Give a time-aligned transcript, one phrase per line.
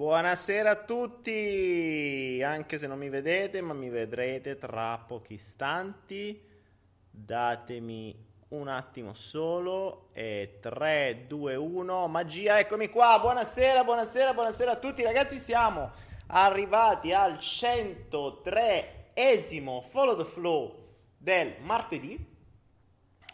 [0.00, 6.42] Buonasera a tutti, anche se non mi vedete, ma mi vedrete tra pochi istanti.
[7.10, 10.08] Datemi un attimo solo.
[10.14, 13.18] E 3, 2, 1, magia, eccomi qua.
[13.20, 15.38] Buonasera, buonasera, buonasera a tutti ragazzi.
[15.38, 15.90] Siamo
[16.28, 22.26] arrivati al 103esimo Follow the Flow del martedì.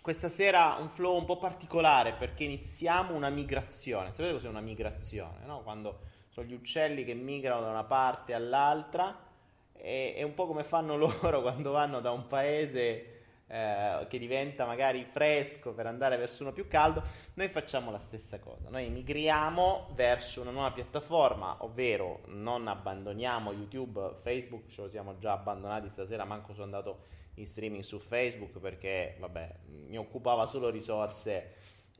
[0.02, 4.10] Questa sera un flow un po' particolare perché iniziamo una migrazione.
[4.10, 5.46] Sapete cos'è una migrazione?
[5.46, 5.62] No?
[5.62, 9.24] Quando sono gli uccelli che migrano da una parte all'altra.
[9.72, 13.14] E, è un po' come fanno loro quando vanno da un paese
[13.46, 17.02] eh, che diventa magari fresco per andare verso uno più caldo,
[17.34, 18.68] noi facciamo la stessa cosa.
[18.68, 25.32] Noi migriamo verso una nuova piattaforma, ovvero non abbandoniamo YouTube, Facebook, ce lo siamo già
[25.32, 27.04] abbandonati stasera, manco sono andato
[27.36, 29.54] in streaming su Facebook perché, vabbè,
[29.86, 31.54] mi occupava solo risorse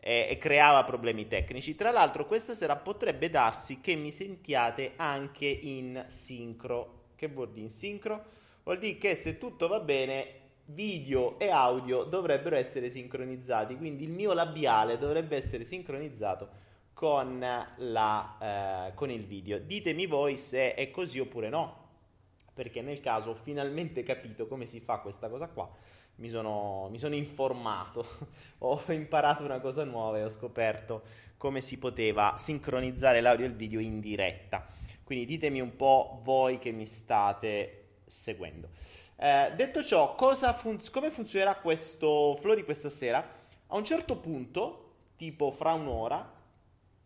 [0.06, 1.74] e, e creava problemi tecnici.
[1.74, 7.06] Tra l'altro, questa sera potrebbe darsi che mi sentiate anche in sincro.
[7.16, 8.24] Che vuol dire in sincro?
[8.62, 14.11] Vuol dire che se tutto va bene video e audio dovrebbero essere sincronizzati, quindi il
[14.11, 16.48] mio labiale dovrebbe essere sincronizzato
[16.92, 17.45] con,
[17.77, 19.58] la, eh, con il video.
[19.58, 21.84] Ditemi voi se è così oppure no,
[22.55, 25.69] perché nel caso ho finalmente capito come si fa questa cosa qua.
[26.17, 28.06] Mi sono, mi sono informato,
[28.59, 31.03] ho imparato una cosa nuova e ho scoperto
[31.36, 34.67] come si poteva sincronizzare l'audio e il video in diretta.
[35.05, 38.69] Quindi ditemi un po' voi che mi state seguendo.
[39.17, 43.25] Eh, detto ciò, fun- come funzionerà questo flow di questa sera?
[43.69, 46.33] A un certo punto, tipo fra un'ora,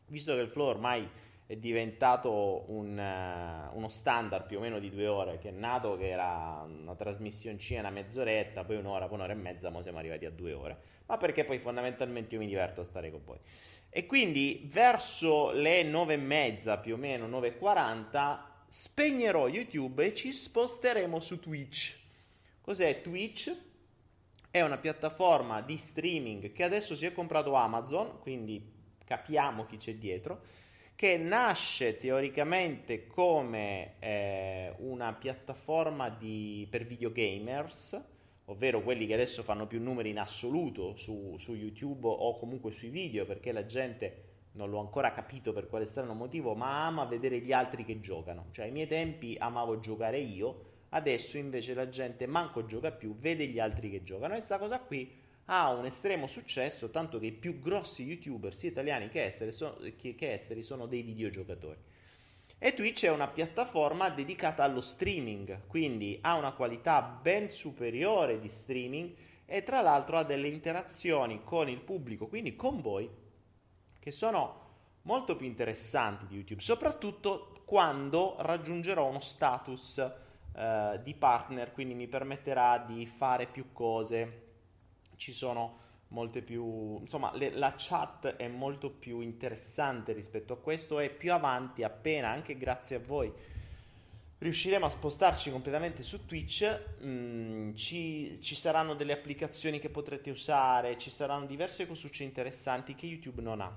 [0.06, 1.08] visto che il flow ormai
[1.50, 5.96] è diventato un, uh, uno standard più o meno di due ore, che è nato
[5.96, 10.26] che era una trasmissioncina, una mezz'oretta, poi un'ora, poi un'ora e mezza, ma siamo arrivati
[10.26, 10.78] a due ore.
[11.06, 13.38] Ma perché poi fondamentalmente io mi diverto a stare con voi.
[13.88, 20.32] E quindi verso le nove e mezza, più o meno, 9.40, spegnerò YouTube e ci
[20.32, 21.98] sposteremo su Twitch.
[22.60, 23.52] Cos'è Twitch?
[24.52, 29.96] È una piattaforma di streaming che adesso si è comprato Amazon, quindi capiamo chi c'è
[29.96, 30.42] dietro,
[31.00, 37.98] che nasce teoricamente come eh, una piattaforma di, per videogamers,
[38.44, 42.90] ovvero quelli che adesso fanno più numeri in assoluto su, su YouTube o comunque sui
[42.90, 47.38] video, perché la gente non l'ho ancora capito per quale strano motivo, ma ama vedere
[47.38, 48.48] gli altri che giocano.
[48.50, 53.46] Cioè, ai miei tempi amavo giocare io, Adesso invece la gente manco gioca più, vede
[53.46, 55.19] gli altri che giocano e questa cosa qui
[55.52, 59.76] ha un estremo successo, tanto che i più grossi youtuber, sia italiani che esteri, sono,
[59.96, 61.78] che, che esteri, sono dei videogiocatori.
[62.56, 68.48] E Twitch è una piattaforma dedicata allo streaming, quindi ha una qualità ben superiore di
[68.48, 69.12] streaming
[69.44, 73.10] e tra l'altro ha delle interazioni con il pubblico, quindi con voi,
[73.98, 74.68] che sono
[75.02, 79.98] molto più interessanti di YouTube, soprattutto quando raggiungerò uno status
[80.54, 84.49] eh, di partner, quindi mi permetterà di fare più cose.
[85.20, 90.98] Ci sono molte più, insomma, le, la chat è molto più interessante rispetto a questo
[90.98, 93.30] e più avanti, appena anche grazie a voi
[94.38, 96.64] riusciremo a spostarci completamente su Twitch,
[97.00, 102.94] mh, mm, ci, ci, saranno delle applicazioni che potrete usare, ci saranno diverse cosucce interessanti
[102.94, 103.70] che YouTube non ha.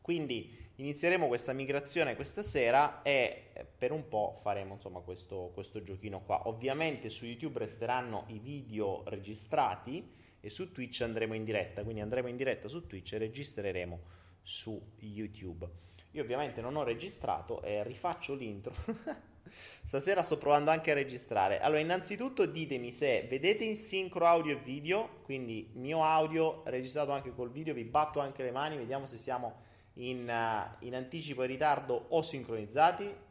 [0.00, 6.20] Quindi Inizieremo questa migrazione questa sera e per un po' faremo insomma questo, questo giochino
[6.20, 6.46] qua.
[6.46, 10.08] Ovviamente su YouTube resteranno i video registrati
[10.40, 14.00] e su Twitch andremo in diretta, quindi andremo in diretta su Twitch e registreremo
[14.42, 15.68] su YouTube.
[16.12, 18.74] Io ovviamente non ho registrato e rifaccio l'intro.
[19.82, 21.60] Stasera sto provando anche a registrare.
[21.60, 27.34] Allora, innanzitutto ditemi se vedete in sincro audio e video, quindi mio audio registrato anche
[27.34, 29.62] col video, vi batto anche le mani, vediamo se siamo
[29.94, 33.26] in, uh, in anticipo e ritardo o sincronizzati.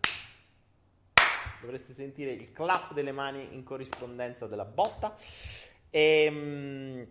[1.62, 5.18] Dovreste sentire il clap delle mani in corrispondenza della botta.
[5.90, 7.08] E, um,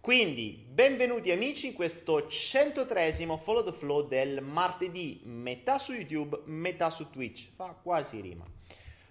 [0.00, 6.90] quindi, benvenuti amici in questo 103esimo Follow the Flow del martedì, metà su YouTube, metà
[6.90, 7.50] su Twitch.
[7.54, 8.44] Fa quasi rima.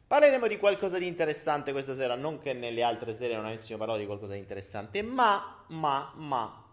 [0.07, 3.99] Parleremo di qualcosa di interessante questa sera, non che nelle altre sere non avessimo parlato
[3.99, 6.65] di qualcosa di interessante, ma, ma, ma,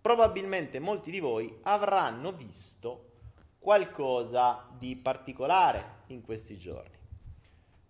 [0.00, 3.12] probabilmente molti di voi avranno visto
[3.58, 6.96] qualcosa di particolare in questi giorni.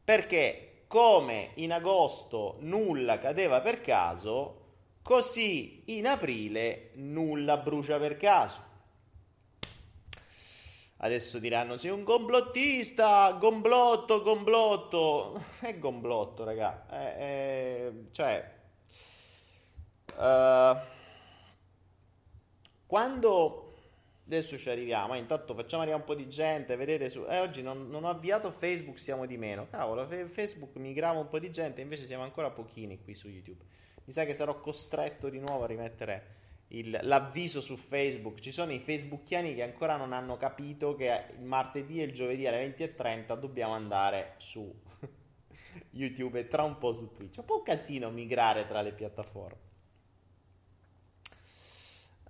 [0.04, 4.62] Perché come in agosto nulla cadeva per caso,
[5.02, 8.72] così in aprile nulla brucia per caso.
[10.96, 15.44] Adesso diranno sei un complottista, gomblotto, gomblotto.
[15.60, 16.86] È gomblotto, raga.
[16.88, 18.52] È, è, cioè...
[20.16, 20.78] Uh,
[22.86, 23.63] quando
[24.26, 25.14] Adesso ci arriviamo.
[25.14, 26.76] Eh, intanto facciamo arrivare un po' di gente.
[26.76, 27.24] Vedete, su...
[27.28, 29.66] eh, oggi non, non, ho avviato Facebook, siamo di meno.
[29.68, 33.62] Cavolo, Facebook migrava un po' di gente, invece siamo ancora pochini qui su YouTube.
[34.04, 38.40] Mi sa che sarò costretto di nuovo a rimettere il, l'avviso su Facebook.
[38.40, 42.46] Ci sono i facebookiani che ancora non hanno capito che il martedì e il giovedì
[42.46, 44.72] alle 20.30 dobbiamo andare su
[45.90, 47.36] YouTube e tra un po' su Twitch.
[47.36, 49.63] È un po' un casino migrare tra le piattaforme.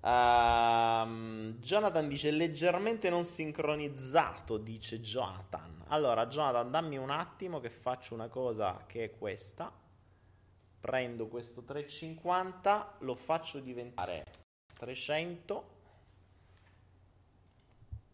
[0.04, 5.82] Uh, Jonathan dice leggermente non sincronizzato, dice Jonathan.
[5.88, 9.72] Allora, Jonathan, dammi un attimo che faccio una cosa che è questa.
[10.78, 14.26] Prendo questo 350, lo faccio diventare
[14.74, 15.72] 300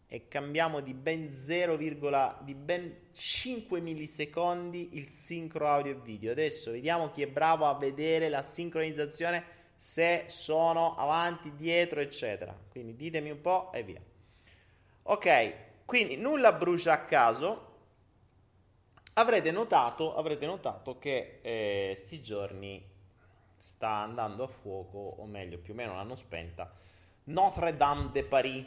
[0.07, 6.31] e cambiamo di ben 0, di ben 5 millisecondi il sincro audio e video.
[6.31, 12.55] Adesso vediamo chi è bravo a vedere la sincronizzazione se sono avanti, dietro, eccetera.
[12.69, 13.99] Quindi ditemi un po' e via.
[15.01, 15.53] Ok,
[15.85, 17.69] quindi nulla brucia a caso.
[19.13, 22.87] Avrete notato, avrete notato che eh, sti giorni
[23.57, 26.71] sta andando a fuoco, o meglio, più o meno l'hanno spenta,
[27.23, 28.65] Notre Dame de Paris,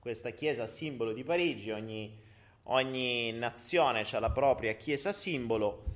[0.00, 1.70] questa chiesa simbolo di Parigi.
[1.70, 2.18] Ogni,
[2.62, 5.95] ogni nazione ha la propria chiesa simbolo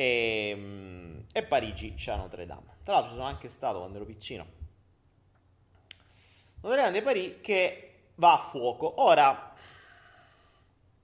[0.00, 2.78] e, mm, e Parigi c'ha Notre Dame.
[2.82, 4.46] Tra l'altro sono anche stato quando ero piccino.
[6.62, 9.02] Notre Dame de Paris che va a fuoco.
[9.02, 9.54] Ora,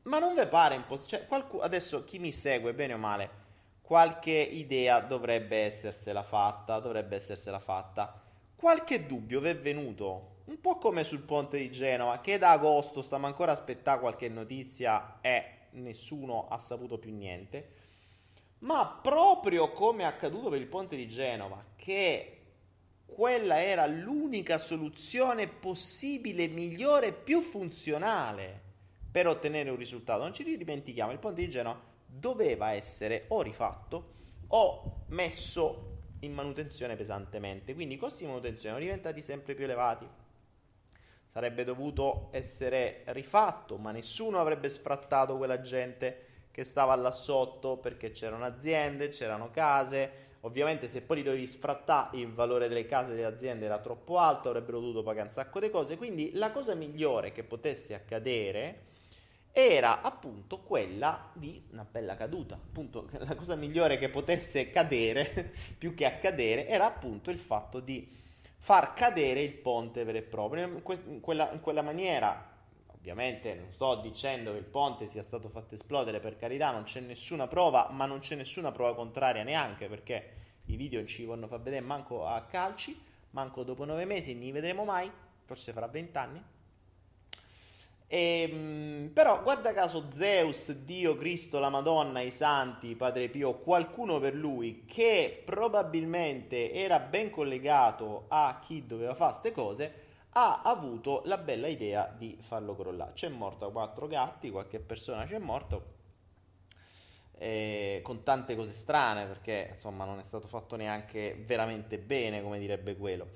[0.04, 1.18] ma non vi pare impossibile?
[1.18, 3.30] Cioè, qualcuno, adesso chi mi segue, bene o male,
[3.82, 8.18] qualche idea dovrebbe essersela fatta, dovrebbe essersela fatta.
[8.56, 10.36] Qualche dubbio vi è venuto?
[10.46, 14.30] Un po' come sul ponte di Genova, che da agosto stiamo ancora a aspettare qualche
[14.30, 17.84] notizia e nessuno ha saputo più niente.
[18.66, 22.32] Ma proprio come è accaduto per il ponte di Genova, che
[23.06, 28.60] quella era l'unica soluzione possibile, migliore, più funzionale
[29.08, 30.22] per ottenere un risultato.
[30.22, 34.14] Non ci dimentichiamo, il ponte di Genova doveva essere o rifatto
[34.48, 37.72] o messo in manutenzione pesantemente.
[37.72, 40.08] Quindi i costi di manutenzione sono diventati sempre più elevati.
[41.24, 46.25] Sarebbe dovuto essere rifatto, ma nessuno avrebbe sfrattato quella gente
[46.56, 50.38] che stava là sotto perché c'erano aziende, c'erano case.
[50.40, 54.48] Ovviamente se poi li dovevi sfrattare il valore delle case delle aziende era troppo alto,
[54.48, 55.98] avrebbero dovuto pagare un sacco di cose.
[55.98, 58.84] Quindi la cosa migliore che potesse accadere
[59.52, 62.54] era appunto quella di una bella caduta.
[62.54, 68.08] Appunto, la cosa migliore che potesse cadere, più che accadere, era appunto il fatto di
[68.56, 70.64] far cadere il ponte vero e proprio.
[70.64, 72.55] In, quella, in quella maniera
[73.08, 76.98] Ovviamente non sto dicendo che il ponte sia stato fatto esplodere, per carità, non c'è
[76.98, 80.32] nessuna prova, ma non c'è nessuna prova contraria neanche perché
[80.64, 83.00] i video ci vanno far vedere manco a calci,
[83.30, 85.08] manco dopo nove mesi, ne vedremo mai,
[85.44, 86.42] forse fra vent'anni.
[88.08, 94.18] E, ehm, però guarda caso Zeus, Dio, Cristo, la Madonna, i santi, Padre Pio, qualcuno
[94.18, 100.05] per lui che probabilmente era ben collegato a chi doveva fare queste cose,
[100.38, 103.14] ha avuto la bella idea di farlo crollare.
[103.14, 105.94] C'è morto quattro gatti, qualche persona c'è morto.
[107.38, 112.58] Eh, con tante cose strane perché insomma non è stato fatto neanche veramente bene come
[112.58, 113.28] direbbe quello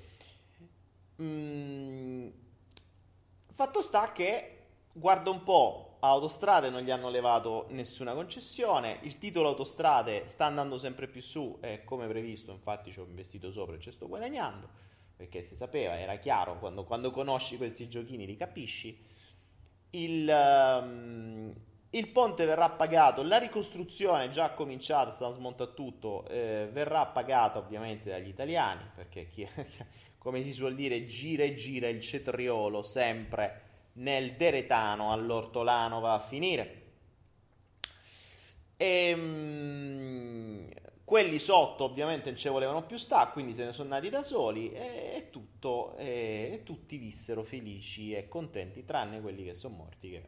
[1.21, 2.27] mm,
[3.53, 4.57] fatto sta che
[4.91, 10.79] guarda un po' autostrade non gli hanno levato nessuna concessione il titolo autostrade sta andando
[10.79, 14.90] sempre più su e come previsto infatti ci ho investito sopra e ci sto guadagnando
[15.21, 18.97] perché si sapeva, era chiaro, quando, quando conosci questi giochini li capisci.
[19.91, 21.53] Il, um,
[21.91, 28.09] il, ponte verrà pagato, la ricostruzione già cominciata, sta smontando tutto, eh, verrà pagata ovviamente
[28.09, 29.47] dagli italiani, perché chi,
[30.17, 33.61] come si suol dire gira e gira il cetriolo sempre
[33.93, 36.81] nel deretano all'ortolano va a finire.
[38.75, 40.67] E, um,
[41.11, 44.71] quelli sotto ovviamente non ci volevano più sta, quindi se ne sono nati da soli
[44.71, 50.09] e, e tutto, e, e, tutti vissero felici e contenti, tranne quelli che sono morti.
[50.09, 50.23] Che,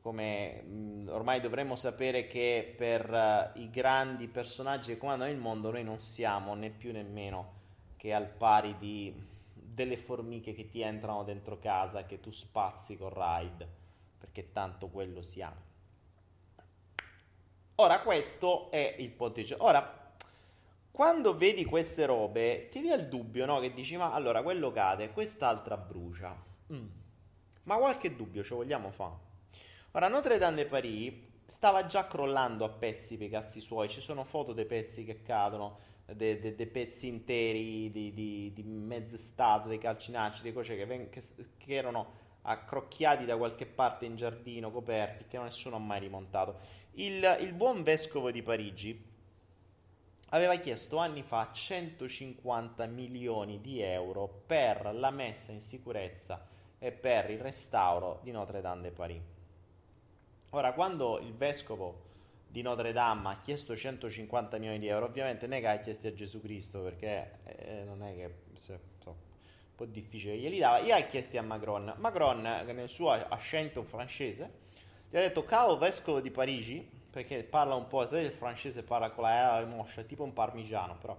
[0.00, 5.70] Come mh, ormai dovremmo sapere che per uh, i grandi personaggi che comandano il mondo
[5.70, 7.56] noi non siamo né più nemmeno
[7.98, 9.12] che al pari di
[9.52, 13.68] delle formiche che ti entrano dentro casa che tu spazi con ride,
[14.18, 15.67] perché tanto quello siamo.
[17.80, 19.54] Ora, questo è il ponteggio.
[19.60, 20.12] Ora,
[20.90, 23.60] quando vedi queste robe, ti viene il dubbio, no?
[23.60, 26.36] Che dici, ma allora quello cade, quest'altra brucia.
[26.72, 26.86] Mm.
[27.62, 29.14] Ma qualche dubbio ci vogliamo fare?
[29.92, 31.12] Ora, Notre Dame de Paris
[31.46, 33.88] stava già crollando a pezzi per cazzi suoi.
[33.88, 38.62] Ci sono foto dei pezzi che cadono, dei de, de pezzi interi di, di, di
[38.64, 41.22] mezzo stato, dei calcinacci, dei cose che, che,
[41.56, 42.12] che, erano
[42.48, 46.58] accrocchiati da qualche parte in giardino, coperti, che nessuno ha mai rimontato.
[46.92, 49.06] Il, il buon vescovo di Parigi
[50.30, 56.46] aveva chiesto anni fa 150 milioni di euro per la messa in sicurezza
[56.78, 59.22] e per il restauro di Notre Dame de Paris.
[60.50, 62.06] Ora, quando il vescovo
[62.48, 66.08] di Notre Dame ha chiesto 150 milioni di euro, ovviamente non è che ha chiesto
[66.08, 69.27] a Gesù Cristo, perché eh, non è che se, so,
[69.78, 71.94] po' difficile che glieli dava, gli ha chiesti a Macron.
[71.98, 74.50] Macron, nel suo accento francese,
[75.08, 79.10] gli ha detto, caro vescovo di Parigi, perché parla un po', sai il francese parla
[79.10, 81.16] con la R moscia, tipo un parmigiano, però.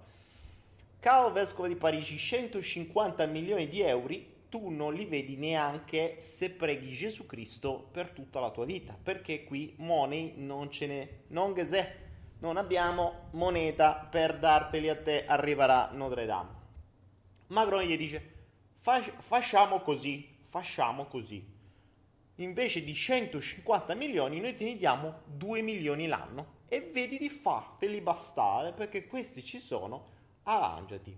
[0.99, 4.13] Caro vescovo di Parigi, 150 milioni di euro
[4.49, 9.45] tu non li vedi neanche se preghi Gesù Cristo per tutta la tua vita, perché
[9.45, 11.95] qui money non ce n'è, non se,
[12.39, 16.57] non abbiamo moneta per darteli a te, arriverà Notre Dame.
[17.47, 18.37] Macron gli dice,
[18.79, 21.57] facciamo così, facciamo così.
[22.35, 27.99] Invece di 150 milioni noi te ne diamo 2 milioni l'anno e vedi di farteli
[27.99, 30.05] bastare perché questi ci sono,
[30.43, 31.17] arrangiati.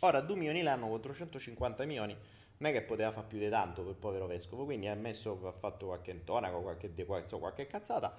[0.00, 2.16] Ora 2 milioni l'anno contro 150 milioni
[2.58, 5.52] non è che poteva fare più di tanto il povero vescovo, quindi ha messo, ha
[5.52, 8.16] fatto qualche intonaco, qualche, qualche, qualche cazzata.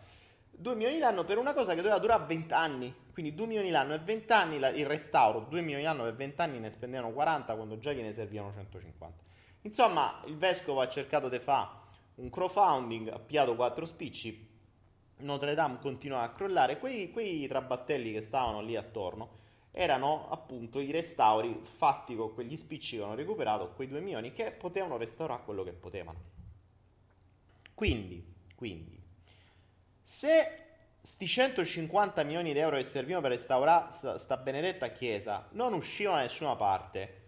[0.58, 3.94] 2 milioni l'anno per una cosa che doveva durare 20 anni, quindi 2 milioni l'anno
[3.94, 7.78] e 20 anni il restauro, 2 milioni l'anno per 20 anni ne spendevano 40 quando
[7.80, 9.24] già gliene servivano 150.
[9.62, 11.70] Insomma, il vescovo ha cercato di fare
[12.16, 14.54] un crowdfunding, ha piato 4 spicci,
[15.18, 19.44] Notre Dame continua a crollare, quei, quei trabattelli che stavano lì attorno
[19.78, 24.52] erano appunto i restauri fatti con quegli spicci che hanno recuperato, quei 2 milioni che
[24.52, 26.20] potevano restaurare quello che potevano.
[27.74, 28.95] Quindi, quindi
[30.08, 30.60] se
[31.02, 36.18] sti 150 milioni di euro che servivano per restaurare sta, sta benedetta chiesa non uscivano
[36.18, 37.24] da nessuna parte,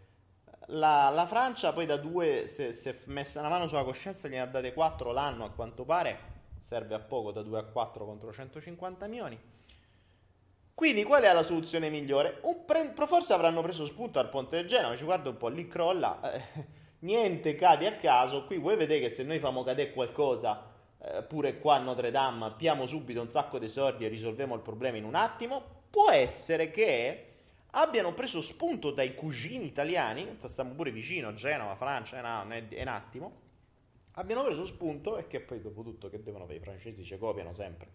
[0.67, 4.45] la, la Francia poi da due si è messa una mano sulla coscienza, gliene ha
[4.45, 6.19] date 4 l'anno a quanto pare,
[6.59, 9.55] serve a poco da 2 a 4 contro 150 milioni
[10.77, 12.39] quindi qual è la soluzione migliore?
[12.63, 16.19] Pre- forse avranno preso spunto al ponte del Genova, ci guarda un po', lì crolla,
[16.31, 16.43] eh,
[17.01, 20.75] niente cade a caso, qui voi vedete che se noi famo cadere qualcosa,
[21.13, 24.61] eh, pure qua a Notre Dame, appiamo subito un sacco di soldi e risolviamo il
[24.61, 27.25] problema in un attimo, può essere che
[27.71, 33.31] abbiano preso spunto dai cugini italiani, stiamo pure vicino, Genova, Francia, è un attimo,
[34.13, 36.57] abbiano preso spunto e che poi dopo tutto che devono fare?
[36.57, 37.89] I francesi ci copiano sempre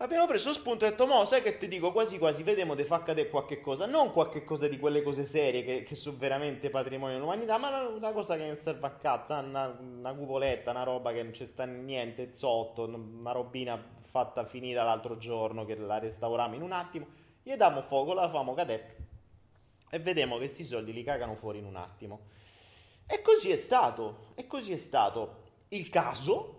[0.00, 3.02] Abbiamo preso spunto e detto, mo sai che ti dico quasi quasi, vediamo di far
[3.02, 7.16] cadere qualche cosa, non qualche cosa di quelle cose serie che, che sono veramente patrimonio
[7.16, 11.10] dell'umanità, ma una, una cosa che non serve a cazzo, una, una cupoletta, una roba
[11.10, 16.54] che non c'è sta niente sotto, una robina fatta finita l'altro giorno che la restauriamo
[16.54, 17.06] in un attimo,
[17.42, 18.96] gli diamo fuoco, la famo cadere
[19.90, 22.20] e vediamo che questi soldi li cagano fuori in un attimo.
[23.04, 25.46] E così è stato, e così è stato.
[25.70, 26.57] Il caso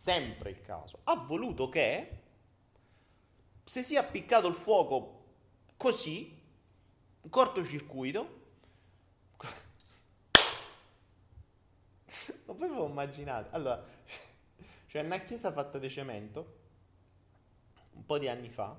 [0.00, 2.20] sempre il caso, ha voluto che
[3.62, 5.24] se sia appiccato il fuoco
[5.76, 6.40] così,
[7.28, 8.40] cortocircuito,
[12.46, 13.54] non lo immaginate.
[13.54, 13.84] Allora,
[14.88, 16.56] c'è una chiesa fatta di cemento,
[17.92, 18.74] un po' di anni fa,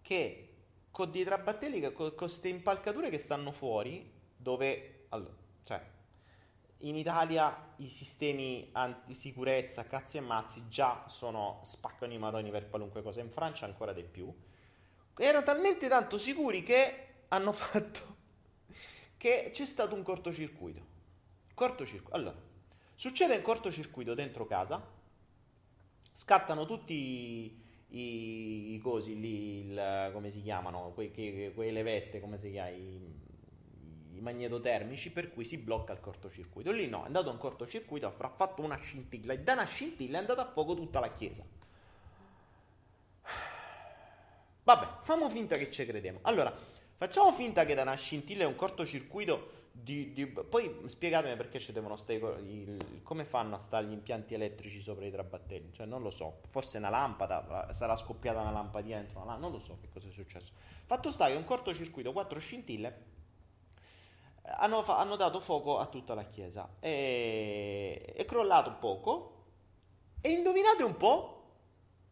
[0.00, 0.54] che
[0.92, 5.06] con dei trabattelli, con queste impalcature che stanno fuori, dove...
[5.08, 5.84] Allora, cioè,
[6.82, 13.02] in Italia i sistemi antisicurezza, cazzi e mazzi, già sono spaccano i maroni per qualunque
[13.02, 14.32] cosa, in Francia ancora di più.
[15.16, 18.16] Erano talmente tanto sicuri che hanno fatto
[19.16, 20.96] che c'è stato un cortocircuito.
[21.54, 22.14] Cortocircuito.
[22.14, 22.40] Allora,
[22.94, 24.80] succede un cortocircuito dentro casa,
[26.12, 32.38] scattano tutti i, i cosi lì, il, come si chiamano, quei, quei, quei levette, come
[32.38, 33.26] si chiama, i,
[34.18, 36.70] i magnetotermici per cui si blocca il cortocircuito.
[36.70, 40.20] Lì no, è andato un cortocircuito, ha fatto una scintilla e da una scintilla è
[40.20, 41.44] andata a fuoco tutta la chiesa.
[44.64, 46.18] Vabbè, facciamo finta che ci crediamo.
[46.22, 46.54] Allora,
[46.96, 51.72] facciamo finta che da una scintilla è un cortocircuito di, di, poi spiegatemi perché ci
[51.72, 56.02] devono stare il, come fanno a stare gli impianti elettrici sopra i trabattelli cioè non
[56.02, 59.78] lo so forse una lampada sarà scoppiata una lampadina dentro una lampada non lo so
[59.80, 60.52] che cosa è successo
[60.84, 63.16] fatto sta che un cortocircuito quattro scintille
[64.56, 66.68] hanno, fa- hanno, dato fuoco a tutta la chiesa.
[66.80, 69.34] E- è crollato poco.
[70.20, 71.34] E indovinate un po'?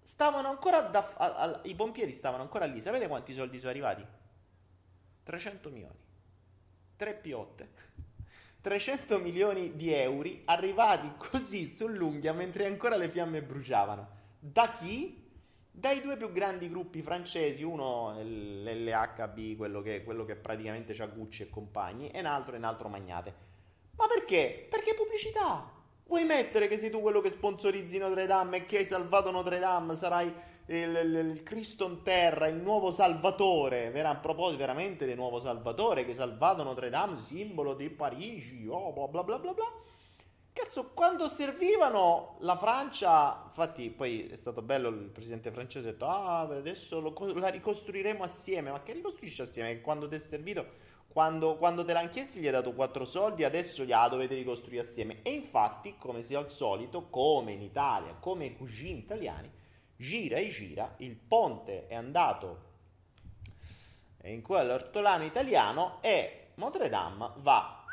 [0.02, 2.80] Stavano ancora da, a, a, i pompieri stavano ancora lì.
[2.80, 4.06] Sapete quanti soldi sono arrivati?
[5.24, 5.98] 300 milioni.
[6.96, 7.68] 3 piotte.
[8.60, 14.08] 300 milioni di euro arrivati così sull'unghia mentre ancora le fiamme bruciavano.
[14.38, 15.25] Da chi?
[15.78, 21.42] Dai due più grandi gruppi francesi, uno l'LHB, quello che, quello che praticamente c'ha Gucci
[21.42, 23.34] e compagni, e un altro e un altro Magnate.
[23.94, 24.66] Ma perché?
[24.70, 25.70] Perché pubblicità.
[26.06, 29.58] Vuoi mettere che sei tu quello che sponsorizzi Notre Dame e che hai salvato Notre
[29.58, 29.96] Dame?
[29.96, 30.32] Sarai
[30.68, 33.90] il, il, il Cristo in terra, il nuovo Salvatore.
[33.90, 38.66] Vera, a proposito veramente del nuovo Salvatore che ha salvato Notre Dame, simbolo di Parigi.
[38.66, 39.72] Oh, bla bla bla bla bla.
[40.56, 46.06] Cazzo, quando servivano la Francia, infatti poi è stato bello il presidente francese ha detto
[46.06, 48.70] "Ah, adesso lo, la ricostruiremo assieme".
[48.70, 49.82] Ma che ricostruisci assieme?
[49.82, 50.66] Quando ti è servito
[51.08, 55.20] quando, quando te l'hanno chiesto gli hai dato 4 soldi, adesso gliela dovete ricostruire assieme.
[55.22, 59.50] E infatti, come sia al solito, come in Italia, come i cugini italiani,
[59.94, 62.64] gira e gira, il ponte è andato
[64.22, 67.85] in quell'ortolano italiano e Notre Dame va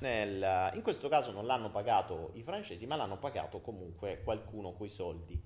[0.00, 4.88] nel, in questo caso non l'hanno pagato i francesi, ma l'hanno pagato comunque qualcuno coi
[4.88, 5.40] soldi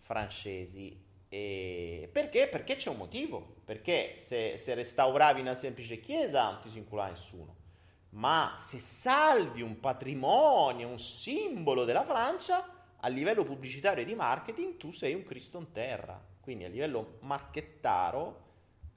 [0.00, 2.48] francesi e perché?
[2.48, 3.56] Perché c'è un motivo.
[3.64, 7.64] Perché se, se restauravi una semplice chiesa non ti si incula nessuno.
[8.10, 12.66] Ma se salvi un patrimonio, un simbolo della Francia,
[12.98, 16.18] a livello pubblicitario e di marketing, tu sei un Cristo in terra.
[16.40, 18.44] Quindi a livello marchettaro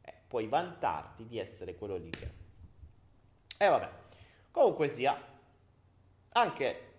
[0.02, 2.32] eh, puoi vantarti di essere quello lì che...
[3.58, 3.90] E eh, vabbè,
[4.52, 5.20] comunque sia,
[6.32, 6.90] anche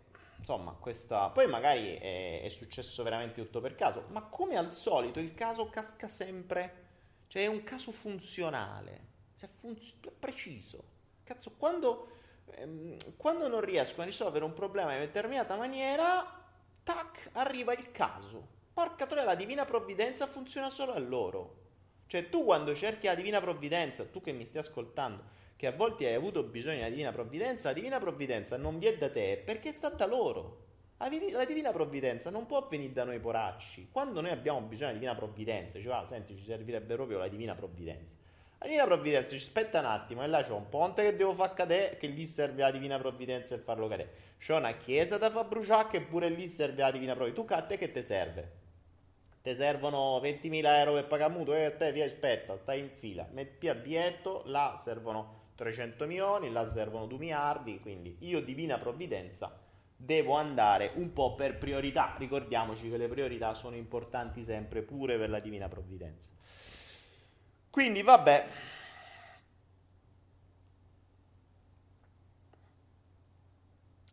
[0.41, 1.29] insomma, questa...
[1.29, 5.69] Poi magari è, è, successo veramente tutto per caso, ma come al solito il caso
[5.69, 6.89] casca sempre,
[7.29, 9.01] cioè è un caso funzionale,
[9.37, 10.83] cioè funz- preciso.
[11.23, 12.09] Cazzo, quando,
[12.53, 16.43] ehm, quando non riescono a risolvere un problema in determinata maniera,
[16.83, 18.59] tac, arriva il caso.
[18.73, 21.59] Porca troia, la divina provvidenza funziona solo a loro.
[22.07, 25.23] Cioè tu quando cerchi la divina provvidenza, tu che mi stai ascoltando,
[25.61, 28.97] che a volte hai avuto bisogno della divina provvidenza, la divina provvidenza non vi è
[28.97, 30.69] da te perché è stata loro.
[30.97, 33.89] La divina provvidenza non può venire da noi poracci.
[33.93, 37.55] Quando noi abbiamo bisogno della divina provvidenza, cioè, ah, senti, ci servirebbe proprio la divina
[37.55, 38.15] provvidenza.
[38.57, 41.53] La divina provvidenza ci aspetta un attimo e là c'è un ponte che devo far
[41.53, 44.13] cadere, che lì serve la divina provvidenza per farlo cadere.
[44.39, 47.55] C'è una chiesa da far bruciare che pure lì serve la divina provvidenza.
[47.55, 48.51] Tu a te che ti serve?
[49.43, 53.29] Ti servono 20.000 euro per pagare mutuo e a te vi aspetta, stai in fila.
[53.31, 59.55] Metti a bietto, là servono 300 milioni, là servono 2 miliardi, quindi io divina provvidenza
[59.95, 62.15] devo andare un po' per priorità.
[62.17, 66.31] Ricordiamoci che le priorità sono importanti sempre pure per la divina provvidenza.
[67.69, 68.47] Quindi vabbè.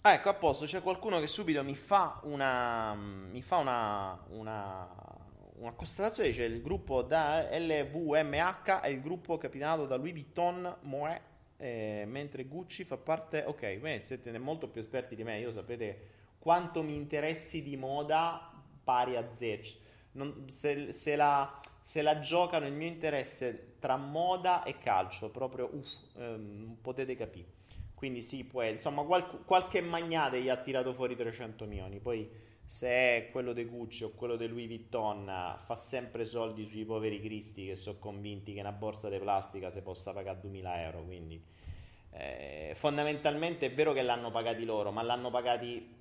[0.02, 5.16] Ah, ecco, a posto, c'è qualcuno che subito mi fa una mi fa una una
[5.60, 11.27] una constatazione, c'è il gruppo da LVMH è il gruppo capitanato da Louis Vuitton Moet
[11.58, 13.44] eh, mentre Gucci fa parte...
[13.46, 18.54] Ok, beh, siete molto più esperti di me, io sapete quanto mi interessi di moda
[18.84, 19.28] pari a.
[20.14, 25.70] Non, se, se, la, se, la, giocano il mio interesse tra moda e calcio, proprio
[25.74, 27.56] uff, ehm, potete capire.
[27.94, 32.00] Quindi sì, può, insomma, qual, qualche magnate gli ha tirato fuori 300 milioni.
[32.00, 32.30] Poi
[32.68, 37.66] se quello di Gucci o quello di Louis Vuitton fa sempre soldi sui poveri cristi
[37.66, 41.42] che sono convinti che una borsa di plastica si possa pagare 2000 euro quindi
[42.12, 45.96] eh, fondamentalmente è vero che l'hanno pagati loro ma l'hanno pagati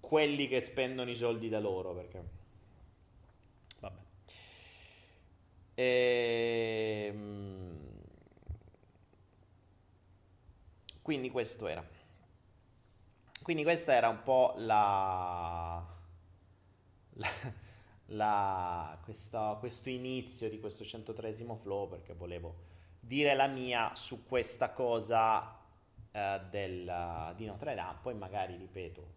[0.00, 2.24] quelli che spendono i soldi da loro perché
[3.80, 4.00] vabbè.
[5.74, 7.46] Ehm...
[11.02, 11.86] quindi questo era.
[13.42, 15.95] Quindi questa era un po' la
[17.16, 17.28] la,
[18.06, 24.70] la, questa, questo inizio di questo 103 flow perché volevo dire la mia su questa
[24.70, 25.58] cosa
[26.10, 27.98] eh, del, di Notre Dame.
[28.02, 29.14] Poi magari, ripeto,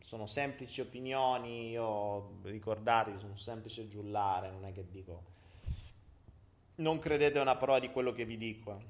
[0.00, 5.36] sono semplici opinioni, io ricordate sono un semplice giullare, non è che dico...
[6.76, 8.70] Non credete a una parola di quello che vi dico.
[8.70, 8.84] Eh.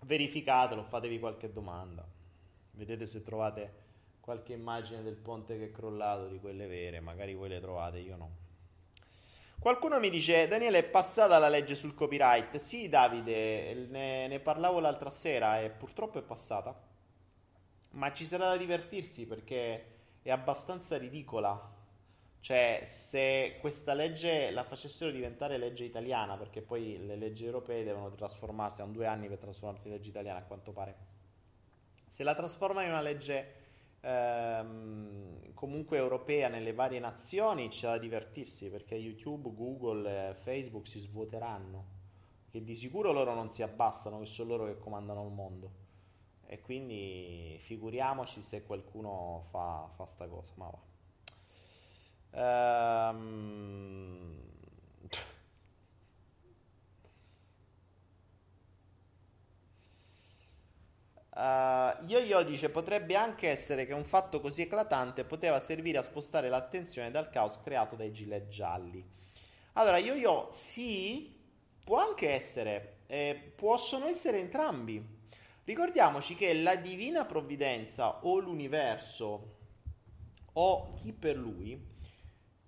[0.00, 2.04] Verificatelo, fatevi qualche domanda.
[2.72, 3.83] Vedete se trovate
[4.24, 8.16] qualche immagine del ponte che è crollato di quelle vere, magari voi le trovate, io
[8.16, 8.30] no.
[9.58, 12.56] Qualcuno mi dice, Daniele, è passata la legge sul copyright?
[12.56, 16.74] Sì, Davide, ne, ne parlavo l'altra sera e purtroppo è passata.
[17.90, 21.72] Ma ci sarà da divertirsi perché è abbastanza ridicola.
[22.40, 28.10] Cioè, se questa legge la facessero diventare legge italiana, perché poi le leggi europee devono
[28.10, 30.96] trasformarsi, hanno due anni per trasformarsi in legge italiana a quanto pare.
[32.06, 33.63] Se la trasforma in una legge
[34.04, 41.92] ehm, comunque europea nelle varie nazioni c'è da divertirsi perché YouTube, Google, Facebook si svuoteranno.
[42.50, 45.70] Che di sicuro loro non si abbassano, che sono loro che comandano il mondo.
[46.46, 50.52] E, e quindi figuriamoci se qualcuno fa, fa sta cosa.
[50.56, 50.78] Ma va.
[53.10, 54.53] Ehm...
[61.34, 66.48] Uh, Yo-Yo dice potrebbe anche essere che un fatto così eclatante poteva servire a spostare
[66.48, 69.04] l'attenzione dal caos creato dai gilet gialli.
[69.72, 71.36] Allora, Yo-Yo sì,
[71.82, 75.04] può anche essere, eh, possono essere entrambi.
[75.64, 79.56] Ricordiamoci che la divina provvidenza o l'universo
[80.52, 81.92] o chi per lui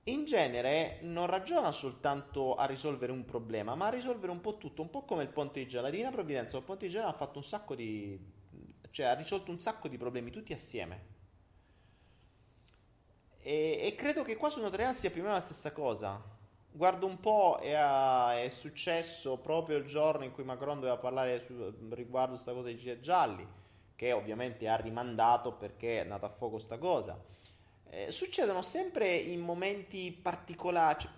[0.04, 4.82] in genere non ragiona soltanto a risolvere un problema, ma a risolvere un po' tutto,
[4.82, 5.88] un po' come il ponte di Genova.
[5.88, 8.34] La divina provvidenza o il ponte di Genova ha fatto un sacco di
[8.96, 11.04] cioè ha risolto un sacco di problemi tutti assieme.
[13.42, 16.18] E, e credo che qua su Notre Dame sia più o meno la stessa cosa.
[16.70, 21.74] Guardo un po', è, è successo proprio il giorno in cui Macron doveva parlare su,
[21.90, 23.46] riguardo questa cosa dei gilet gialli,
[23.94, 27.22] che ovviamente ha rimandato perché è andata a fuoco sta cosa.
[27.90, 31.00] Eh, succedono sempre in momenti particolari.
[31.00, 31.10] Cioè,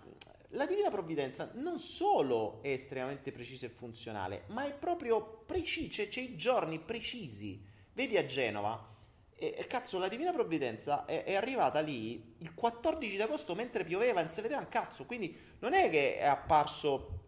[0.53, 6.21] la Divina Provvidenza non solo è estremamente precisa e funzionale, ma è proprio precisa, c'è
[6.21, 7.63] i giorni precisi.
[7.93, 8.97] Vedi a Genova,
[9.35, 14.21] e, cazzo, la Divina Provvidenza è, è, arrivata lì il 14 di agosto mentre pioveva,
[14.21, 15.05] non si vedeva un cazzo.
[15.05, 17.25] Quindi non è che è apparso,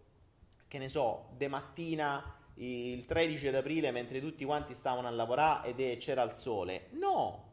[0.67, 5.69] che ne so, de mattina il 13 ad aprile mentre tutti quanti stavano a lavorare
[5.69, 6.89] ed è, c'era il sole.
[6.93, 7.53] No,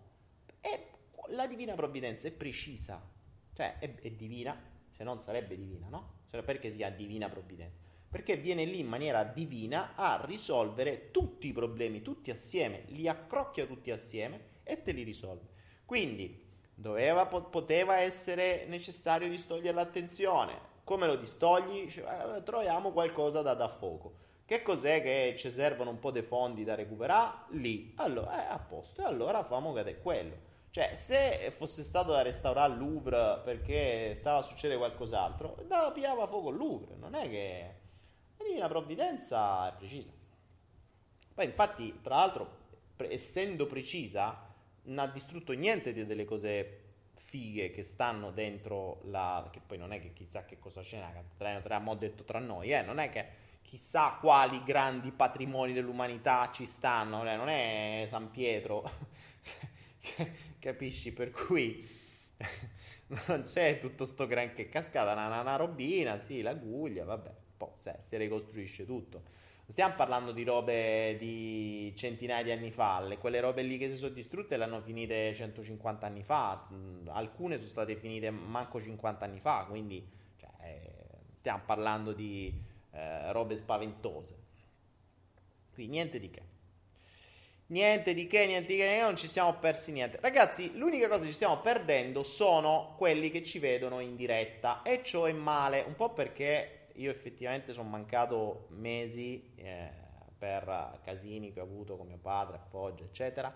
[0.61, 0.87] è,
[1.27, 3.05] la Divina Provvidenza è precisa,
[3.53, 6.15] cioè è, è divina se non sarebbe divina, no?
[6.31, 7.85] Perché si chiama divina provvidenza?
[8.09, 13.67] Perché viene lì in maniera divina a risolvere tutti i problemi, tutti assieme, li accrocchia
[13.67, 15.45] tutti assieme e te li risolve.
[15.85, 20.75] Quindi doveva, poteva essere necessario distogliere l'attenzione.
[20.83, 21.89] Come lo distogli?
[21.89, 24.25] Cioè, eh, troviamo qualcosa da dar fuoco.
[24.45, 27.45] Che cos'è che ci servono un po' dei fondi da recuperare?
[27.49, 27.93] Lì.
[27.97, 29.01] Allora, è a posto.
[29.01, 30.46] E allora famo cadere quello.
[30.77, 36.27] Cioè, se fosse stato da restaurare il Louvre perché stava a succedere qualcos'altro, da piava
[36.27, 36.95] fuoco il Louvre.
[36.97, 37.73] Non è che.
[38.47, 40.11] Lì la provvidenza è precisa.
[41.33, 42.57] Poi, infatti, tra l'altro,
[42.95, 46.81] pre- essendo precisa, non ha distrutto niente delle cose
[47.15, 49.49] fighe che stanno dentro la.
[49.51, 50.99] che poi non è che chissà che cosa c'è,
[51.37, 53.25] tra, tra, abbiamo detto tra noi, eh, non è che
[53.63, 58.87] chissà quali grandi patrimoni dell'umanità ci stanno, eh, non è San Pietro.
[60.59, 61.11] capisci?
[61.11, 61.87] Per cui
[63.27, 68.17] non c'è tutto sto granché cascata, una, una robina, sì, la guglia, vabbè, poi si
[68.17, 69.17] ricostruisce tutto.
[69.67, 73.89] Non stiamo parlando di robe di centinaia di anni fa, le, quelle robe lì che
[73.89, 76.69] si sono distrutte le hanno finite 150 anni fa,
[77.07, 80.91] alcune sono state finite manco 50 anni fa, quindi cioè, eh,
[81.39, 82.53] stiamo parlando di
[82.91, 84.45] eh, robe spaventose.
[85.73, 86.56] Quindi niente di che.
[87.69, 90.19] Niente di che, niente di che, non ci siamo persi niente.
[90.21, 94.83] Ragazzi, l'unica cosa che ci stiamo perdendo sono quelli che ci vedono in diretta.
[94.83, 99.89] E ciò è male, un po' perché io effettivamente sono mancato mesi eh,
[100.37, 103.53] per casini che ho avuto con mio padre, a Foggia, eccetera.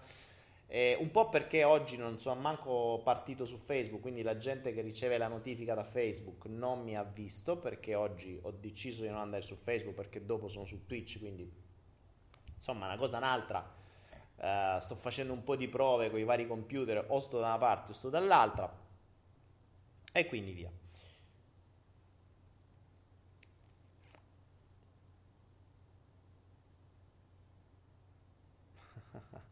[0.68, 4.82] Eh, un po' perché oggi non sono manco partito su Facebook, quindi la gente che
[4.82, 9.20] riceve la notifica da Facebook non mi ha visto perché oggi ho deciso di non
[9.20, 11.50] andare su Facebook perché dopo sono su Twitch, quindi
[12.56, 13.80] insomma una cosa un'altra
[14.42, 17.60] Uh, sto facendo un po' di prove con i vari computer, o sto da una
[17.60, 18.76] parte o sto dall'altra,
[20.12, 20.72] e quindi via.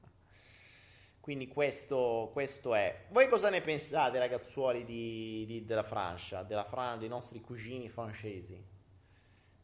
[1.20, 3.06] Quindi questo, questo, è.
[3.10, 8.60] Voi cosa ne pensate, ragazzuoli di, di, della Francia, della Fran- dei nostri cugini francesi?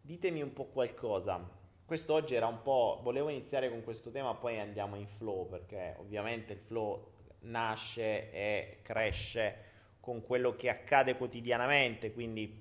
[0.01, 1.63] Ditemi un po' qualcosa.
[1.85, 2.99] Questo oggi era un po'.
[3.03, 8.79] Volevo iniziare con questo tema, poi andiamo in flow, perché ovviamente il flow nasce e
[8.81, 9.55] cresce
[9.99, 12.59] con quello che accade quotidianamente, quindi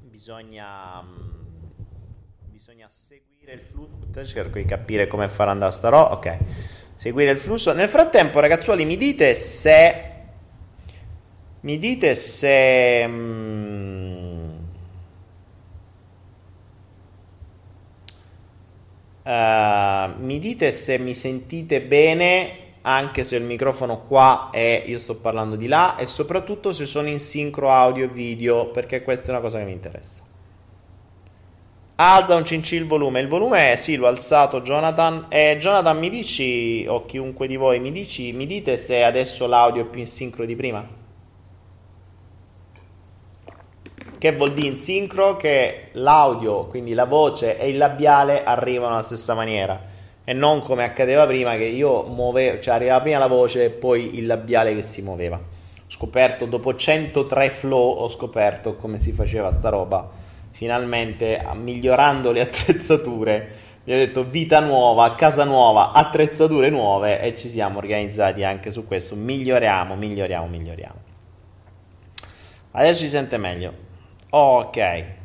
[0.00, 1.44] bisogna, mm,
[2.46, 4.24] bisogna seguire il flusso.
[4.24, 6.14] Cerco di capire come far andare sta roba.
[6.14, 6.36] Ok,
[6.96, 7.72] seguire il flusso.
[7.74, 10.12] Nel frattempo, ragazzuoli, mi dite se.
[11.60, 13.06] Mi dite se.
[13.06, 14.28] Mh, mm,
[19.28, 25.16] Uh, mi dite se mi sentite bene, anche se il microfono qua è, io sto
[25.16, 29.30] parlando di là, e soprattutto se sono in sincro audio e video, perché questa è
[29.32, 30.22] una cosa che mi interessa.
[31.96, 33.20] Alza un cincì il volume.
[33.20, 35.26] Il volume è, sì, l'ho alzato Jonathan.
[35.28, 39.82] Eh, Jonathan, mi dici, o chiunque di voi mi dici, mi dite se adesso l'audio
[39.82, 40.97] è più in sincro di prima?
[44.18, 49.02] Che vuol dire in sincro che l'audio, quindi la voce e il labiale arrivano alla
[49.02, 49.96] stessa maniera.
[50.24, 54.18] e non come accadeva prima che io muovevo, cioè arrivava prima la voce e poi
[54.18, 55.36] il labiale che si muoveva.
[55.36, 60.06] Ho scoperto, dopo 103 flow, ho scoperto come si faceva sta roba,
[60.50, 63.52] finalmente migliorando le attrezzature.
[63.84, 68.86] Mi ha detto vita nuova, casa nuova, attrezzature nuove e ci siamo organizzati anche su
[68.86, 69.16] questo.
[69.16, 71.00] Miglioriamo, miglioriamo, miglioriamo.
[72.72, 73.87] Adesso si sente meglio.
[74.30, 75.16] Ok.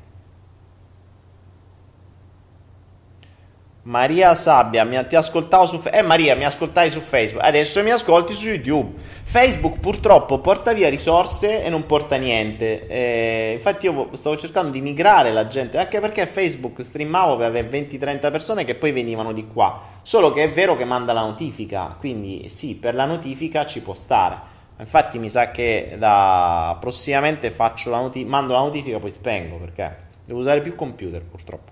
[3.85, 6.01] Maria Sabbia, mi, ti ascoltavo su Facebook.
[6.01, 7.43] Eh Maria, mi ascoltavi su Facebook.
[7.43, 8.93] Adesso mi ascolti su YouTube.
[9.23, 12.87] Facebook purtroppo porta via risorse e non porta niente.
[12.87, 17.69] Eh, infatti io stavo cercando di migrare la gente, anche perché Facebook streamavo per avere
[17.69, 19.81] 20-30 persone che poi venivano di qua.
[20.01, 23.93] Solo che è vero che manda la notifica, quindi sì, per la notifica ci può
[23.93, 24.52] stare.
[24.77, 30.39] Infatti mi sa che da prossimamente la noti- mando la notifica poi spengo perché devo
[30.39, 31.71] usare più computer purtroppo.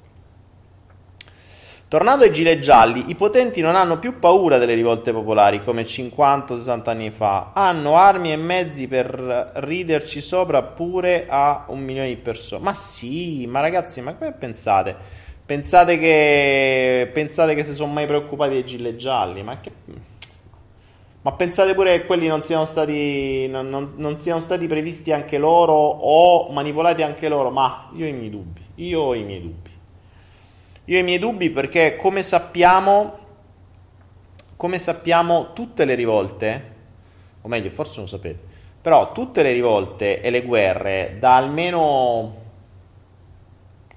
[1.91, 6.89] Tornando ai gilet gialli, i potenti non hanno più paura delle rivolte popolari come 50-60
[6.89, 12.63] anni fa, hanno armi e mezzi per riderci sopra pure a un milione di persone.
[12.63, 14.95] Ma sì, ma ragazzi, ma come pensate?
[15.45, 19.43] Pensate che, pensate che si sono mai preoccupati dei gilet gialli?
[19.43, 19.71] Ma che...
[21.23, 25.37] Ma pensate pure che quelli non siano stati, non, non, non siano stati previsti anche
[25.37, 27.51] loro o manipolati anche loro?
[27.51, 28.65] Ma io ho i miei dubbi.
[28.75, 29.69] Io ho i miei dubbi.
[30.85, 33.19] Io ho i miei dubbi perché, come sappiamo,
[34.55, 36.75] come sappiamo, tutte le rivolte,
[37.41, 38.39] o meglio, forse non sapete,
[38.81, 42.33] però tutte le rivolte e le guerre da almeno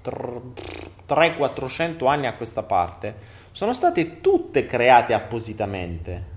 [0.03, 3.15] 300-400 anni a questa parte
[3.51, 6.34] sono state tutte create appositamente.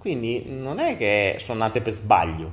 [0.00, 2.50] Quindi non è che sono nate per sbaglio.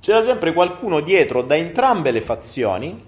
[0.00, 3.06] C'era sempre qualcuno dietro da entrambe le fazioni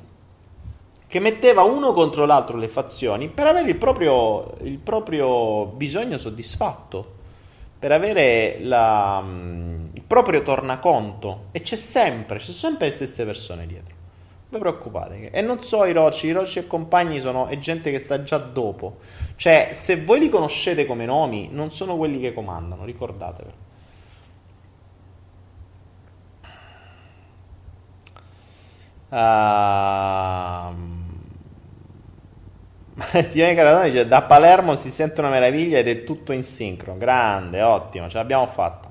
[1.07, 7.16] che metteva uno contro l'altro le fazioni per avere il proprio, il proprio bisogno soddisfatto,
[7.79, 11.49] per avere la, mm, il proprio tornaconto.
[11.51, 13.95] E c'è sempre, c'è sempre le stesse persone dietro.
[14.51, 15.31] Non vi preoccupate.
[15.31, 18.38] E non so i Rocci, i Rocci e compagni sono è gente che sta già
[18.38, 18.99] dopo.
[19.40, 23.68] Cioè, se voi li conoscete come nomi, non sono quelli che comandano, ricordatevelo.
[29.11, 30.72] Uh,
[33.33, 36.96] Tiene Caradona dice da Palermo si sente una meraviglia ed è tutto in sincro.
[36.96, 38.88] Grande, ottimo, ce l'abbiamo fatta.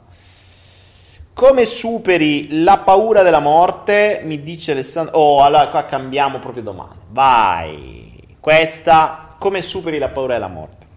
[1.32, 4.22] Come superi la paura della morte?
[4.26, 5.16] Mi dice Alessandro.
[5.18, 6.96] Oh, allora qua cambiamo proprio domanda.
[7.08, 8.36] Vai.
[8.40, 10.88] Questa, come superi la paura della morte?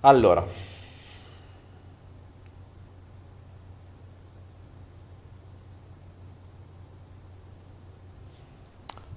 [0.00, 0.46] Allora,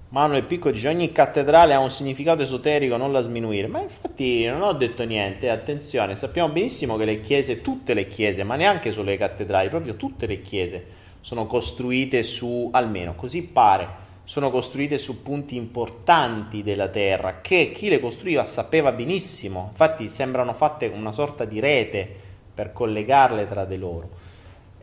[0.10, 3.68] Manuel Picco dice ogni cattedrale ha un significato esoterico, non la sminuire.
[3.68, 8.44] Ma infatti non ho detto niente, attenzione, sappiamo benissimo che le chiese, tutte le chiese,
[8.44, 14.08] ma neanche solo le cattedrali, proprio tutte le chiese sono costruite su, almeno così pare,
[14.30, 19.70] sono costruite su punti importanti della terra che chi le costruiva sapeva benissimo.
[19.72, 22.08] Infatti sembrano fatte una sorta di rete
[22.54, 24.10] per collegarle tra di loro.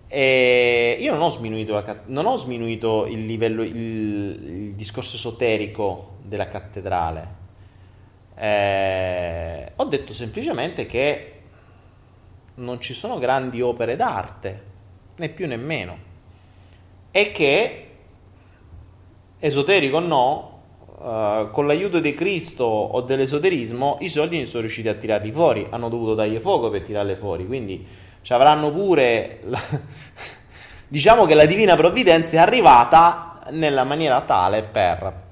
[0.09, 6.17] E io non ho sminuito, la, non ho sminuito il livello, il, il, discorso esoterico
[6.25, 7.29] della cattedrale.
[8.35, 11.33] Eh, ho detto semplicemente che
[12.57, 14.63] non ci sono grandi opere d'arte,
[15.15, 15.97] né più né meno,
[17.13, 17.86] e che,
[19.39, 20.61] esoterico o no,
[20.99, 25.67] uh, con l'aiuto di Cristo o dell'esoterismo, i soldi non sono riusciti a tirarli fuori,
[25.71, 27.87] hanno dovuto dargli fuoco per tirarli fuori, quindi
[28.23, 29.41] ci avranno pure...
[29.45, 29.61] La...
[30.89, 35.25] diciamo che la divina provvidenza è arrivata nella maniera tale per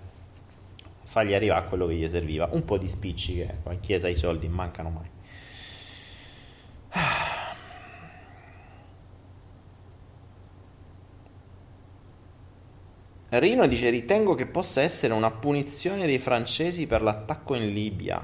[1.04, 2.48] fargli arrivare quello che gli serviva.
[2.50, 5.13] Un po' di spicci che in chiesa i soldi mancano mai.
[13.38, 18.22] Rino dice: Ritengo che possa essere una punizione dei francesi per l'attacco in Libia.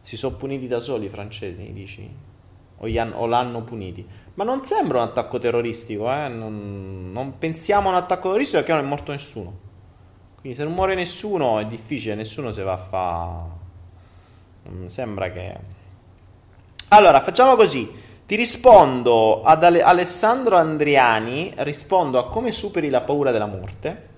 [0.00, 2.32] Si sono puniti da soli i francesi, dici?
[2.78, 4.06] o, hanno, o l'hanno puniti.
[4.34, 6.28] Ma non sembra un attacco terroristico, eh?
[6.28, 9.62] non, non, pensiamo a un attacco terroristico perché non è morto nessuno.
[10.40, 13.62] Quindi se non muore nessuno è difficile, nessuno si va a fare...
[14.86, 15.56] Sembra che...
[16.88, 18.02] Allora, facciamo così.
[18.26, 24.12] Ti rispondo ad Ale- Alessandro Andriani, rispondo a come superi la paura della morte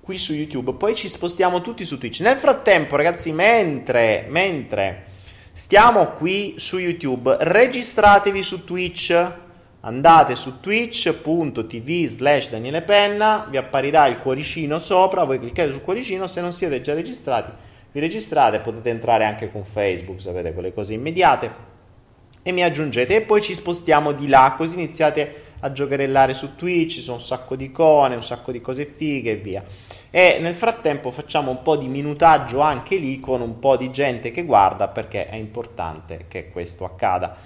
[0.00, 2.20] qui su YouTube, poi ci spostiamo tutti su Twitch.
[2.20, 5.10] Nel frattempo, ragazzi, mentre, mentre
[5.54, 9.32] Stiamo qui su YouTube, registratevi su Twitch,
[9.80, 16.26] andate su twitch.tv slash Daniele Penna, vi apparirà il cuoricino sopra, voi cliccate sul cuoricino,
[16.26, 17.52] se non siete già registrati
[17.92, 21.50] vi registrate, potete entrare anche con Facebook, sapete, quelle cose immediate,
[22.42, 26.94] e mi aggiungete e poi ci spostiamo di là, così iniziate a giocherellare su Twitch,
[26.94, 29.64] ci sono un sacco di icone, un sacco di cose fighe e via.
[30.10, 34.30] E nel frattempo facciamo un po' di minutaggio anche lì con un po' di gente
[34.32, 37.36] che guarda perché è importante che questo accada.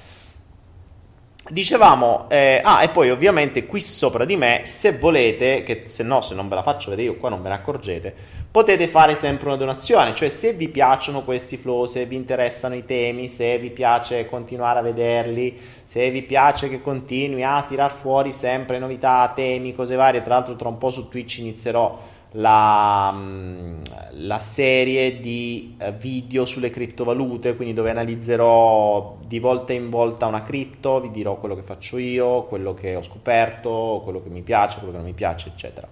[1.49, 6.21] Dicevamo, eh, ah, e poi ovviamente qui sopra di me, se volete, che se no,
[6.21, 8.13] se non ve la faccio vedere io qua non ve ne accorgete,
[8.51, 12.85] potete fare sempre una donazione, cioè se vi piacciono questi flow, se vi interessano i
[12.85, 18.33] temi, se vi piace continuare a vederli, se vi piace che continui a tirar fuori
[18.33, 21.97] sempre novità, temi, cose varie, tra l'altro tra un po' su Twitch inizierò
[22.33, 29.89] la, mm, la, serie di eh, video sulle criptovalute, quindi dove analizzerò di volta in
[29.91, 34.29] volta una cripto, vi dirò quello che faccio io, quello che ho scoperto, quello che
[34.29, 35.89] mi piace, quello che non mi piace, eccetera.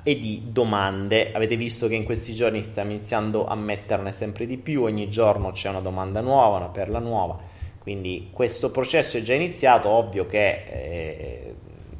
[0.04, 1.32] e di domande.
[1.32, 5.52] Avete visto che in questi giorni stiamo iniziando a metterne sempre di più, ogni giorno
[5.52, 7.38] c'è una domanda nuova, una perla nuova,
[7.80, 11.56] quindi questo processo è già iniziato, ovvio che, eh,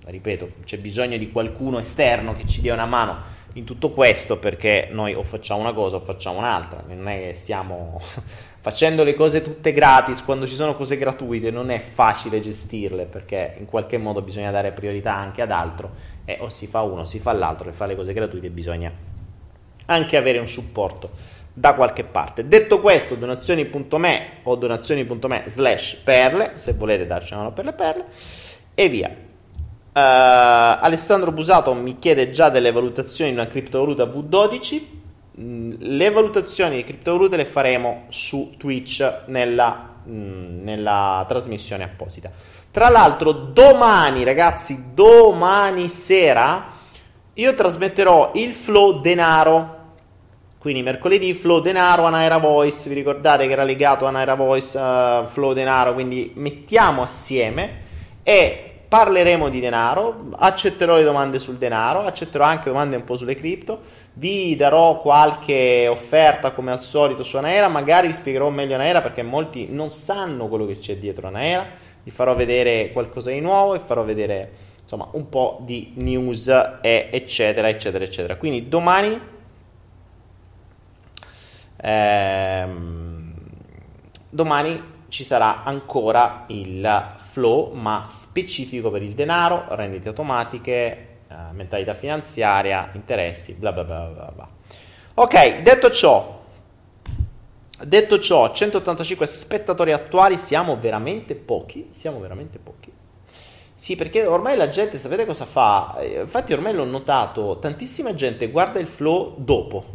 [0.06, 4.90] ripeto, c'è bisogno di qualcuno esterno che ci dia una mano in tutto questo perché
[4.92, 8.02] noi o facciamo una cosa o facciamo un'altra, non è che stiamo
[8.60, 13.56] facendo le cose tutte gratis, quando ci sono cose gratuite non è facile gestirle perché
[13.58, 15.92] in qualche modo bisogna dare priorità anche ad altro
[16.26, 18.92] e o si fa uno o si fa l'altro e fare le cose gratuite bisogna
[19.88, 21.12] anche avere un supporto
[21.54, 22.48] da qualche parte.
[22.48, 28.06] Detto questo, donazioni.me o donazioni.me slash perle, se volete darci una mano per le perle,
[28.74, 29.25] e via.
[29.96, 30.02] Uh,
[30.82, 34.82] Alessandro Busato mi chiede già delle valutazioni di una criptovaluta V12.
[35.40, 42.30] Mm, le valutazioni di criptovalute le faremo su Twitch nella, mm, nella trasmissione apposita.
[42.72, 46.74] Tra l'altro, domani, ragazzi, domani sera
[47.36, 49.84] io trasmetterò il flow denaro.
[50.60, 52.90] Quindi mercoledì flow denaro Anaera Voice.
[52.90, 55.94] Vi ricordate che era legato a Anaera Voice uh, flow denaro?
[55.94, 57.84] Quindi mettiamo assieme
[58.24, 63.36] e parleremo di denaro, accetterò le domande sul denaro, accetterò anche domande un po' sulle
[63.36, 63.82] cripto,
[64.14, 69.24] vi darò qualche offerta come al solito su Anaera, magari vi spiegherò meglio Anaera perché
[69.24, 71.68] molti non sanno quello che c'è dietro Anaera,
[72.04, 76.48] vi farò vedere qualcosa di nuovo e farò vedere insomma un po' di news
[76.82, 78.36] e eccetera eccetera eccetera.
[78.36, 79.20] Quindi domani
[81.78, 83.34] ehm,
[84.30, 91.94] domani ci sarà ancora il flow, ma specifico per il denaro, rendite automatiche, eh, mentalità
[91.94, 94.48] finanziaria, interessi, bla bla bla bla bla.
[95.16, 96.44] Ok, detto ciò,
[97.84, 102.92] detto ciò, 185 spettatori attuali, siamo veramente pochi, siamo veramente pochi.
[103.74, 105.98] Sì, perché ormai la gente, sapete cosa fa?
[106.00, 109.86] Eh, infatti ormai l'ho notato, tantissima gente guarda il flow dopo.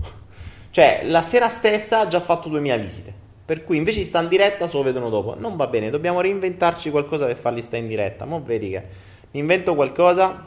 [0.71, 3.15] Cioè, la sera stessa ha già fatto 2000 visite.
[3.51, 5.35] Per cui invece stare in diretta solo vedono dopo.
[5.37, 8.25] Non va bene, dobbiamo reinventarci qualcosa per farli stare in diretta.
[8.25, 8.83] Ma vedi che
[9.33, 10.47] invento qualcosa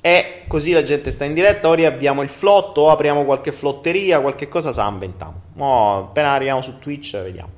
[0.00, 1.66] e così la gente sta in diretta.
[1.66, 5.40] Ora abbiamo il flotto, o apriamo qualche flotteria, qualche cosa sa inventiamo.
[5.54, 7.54] Mo, appena arriviamo su Twitch, vediamo.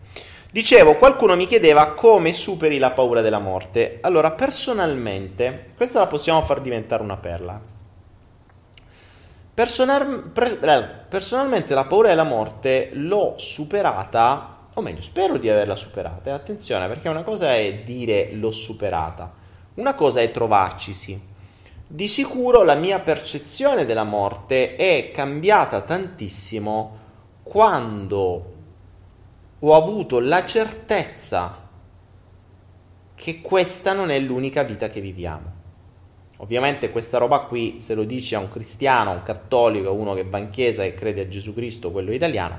[0.50, 3.98] Dicevo, qualcuno mi chiedeva come superi la paura della morte.
[4.00, 7.71] Allora, personalmente, questa la possiamo far diventare una perla.
[9.54, 15.76] Personal, per, eh, personalmente la paura della morte l'ho superata, o meglio, spero di averla
[15.76, 16.30] superata.
[16.30, 19.30] E attenzione, perché una cosa è dire l'ho superata,
[19.74, 21.30] una cosa è trovarcisi.
[21.86, 26.98] Di sicuro la mia percezione della morte è cambiata tantissimo
[27.42, 28.52] quando
[29.58, 31.68] ho avuto la certezza
[33.14, 35.51] che questa non è l'unica vita che viviamo.
[36.42, 40.12] Ovviamente questa roba qui, se lo dici a un cristiano, a un cattolico, a uno
[40.12, 42.58] che va in chiesa e crede a Gesù Cristo, quello italiano,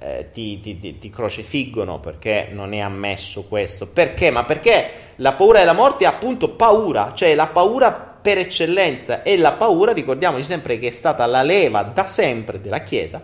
[0.00, 3.86] eh, ti, ti, ti, ti, crocefiggono perché non è ammesso questo.
[3.86, 4.30] Perché?
[4.30, 9.38] Ma perché la paura della morte è appunto paura, cioè la paura per eccellenza e
[9.38, 13.22] la paura, ricordiamoci sempre che è stata la leva da sempre della Chiesa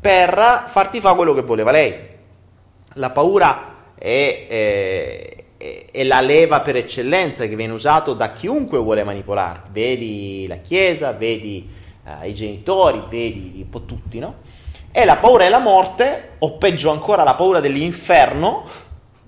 [0.00, 1.94] per farti fare quello che voleva lei.
[2.94, 5.39] La paura è, è,
[5.92, 9.70] è, la leva per eccellenza che viene usato da chiunque vuole manipolarti.
[9.72, 11.68] Vedi la Chiesa, vedi
[12.04, 14.36] uh, i genitori, vedi un po' tutti, no?
[14.90, 18.64] E la paura della morte, o peggio ancora la paura dell'inferno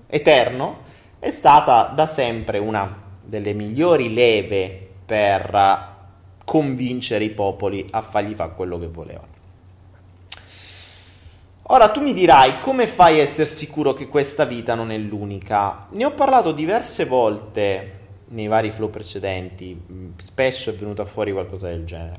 [0.07, 0.79] eterno,
[1.19, 5.91] è stata da sempre una delle migliori leve per
[6.43, 9.32] convincere i popoli a fargli fare quello che volevano.
[11.67, 15.87] Ora tu mi dirai come fai a essere sicuro che questa vita non è l'unica?
[15.91, 17.99] Ne ho parlato diverse volte
[18.29, 22.15] nei vari flow precedenti, mm, spesso è venuta fuori qualcosa del genere.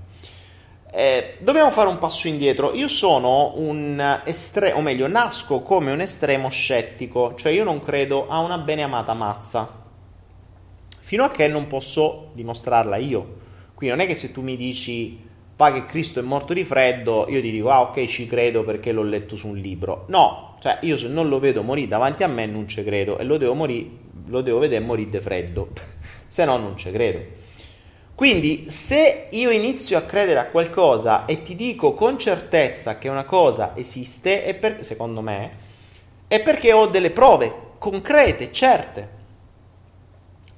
[0.90, 2.72] Eh, dobbiamo fare un passo indietro.
[2.72, 8.28] Io sono un estremo, o meglio, nasco come un estremo scettico, cioè io non credo
[8.28, 9.68] a una bene amata mazza,
[11.00, 13.42] fino a che non posso dimostrarla io.
[13.74, 17.26] Quindi non è che se tu mi dici fa che Cristo è morto di freddo,
[17.28, 20.04] io ti dico, ah ok, ci credo perché l'ho letto su un libro.
[20.08, 23.24] No, cioè io se non lo vedo morire davanti a me non ci credo e
[23.24, 23.88] lo devo, morire,
[24.26, 25.68] lo devo vedere morire di freddo,
[26.26, 27.52] se no non ci credo.
[28.14, 33.24] Quindi se io inizio a credere a qualcosa e ti dico con certezza che una
[33.24, 35.50] cosa esiste, per, secondo me,
[36.28, 39.22] è perché ho delle prove concrete, certe.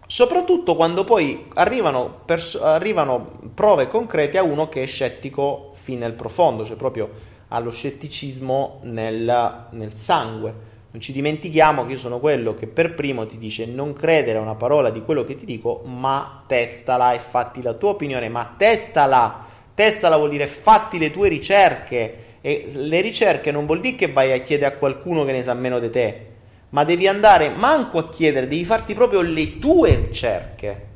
[0.09, 6.13] Soprattutto quando poi arrivano, pers- arrivano prove concrete a uno che è scettico fino al
[6.13, 7.11] profondo, cioè proprio
[7.49, 10.75] allo scetticismo nel, nel sangue.
[10.93, 14.43] Non ci dimentichiamo che io sono quello che per primo ti dice non credere a
[14.43, 18.55] una parola di quello che ti dico, ma testala e fatti la tua opinione, ma
[18.57, 19.45] testala.
[19.75, 24.31] Testala vuol dire fatti le tue ricerche e le ricerche non vuol dire che vai
[24.33, 26.35] a chiedere a qualcuno che ne sa meno di te
[26.71, 30.87] ma devi andare manco a chiedere, devi farti proprio le tue ricerche,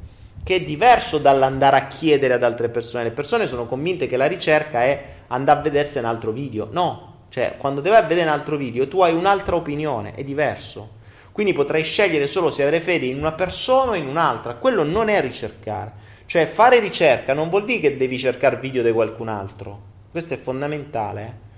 [0.43, 3.05] che è diverso dall'andare a chiedere ad altre persone.
[3.05, 6.69] Le persone sono convinte che la ricerca è andare a vedersi un altro video.
[6.71, 10.99] No, cioè quando devi vedere un altro video tu hai un'altra opinione, è diverso.
[11.33, 14.55] Quindi potrai scegliere solo se avere fede in una persona o in un'altra.
[14.55, 15.93] Quello non è ricercare.
[16.27, 19.81] Cioè fare ricerca non vuol dire che devi cercare video di qualcun altro.
[20.11, 21.49] Questo è fondamentale.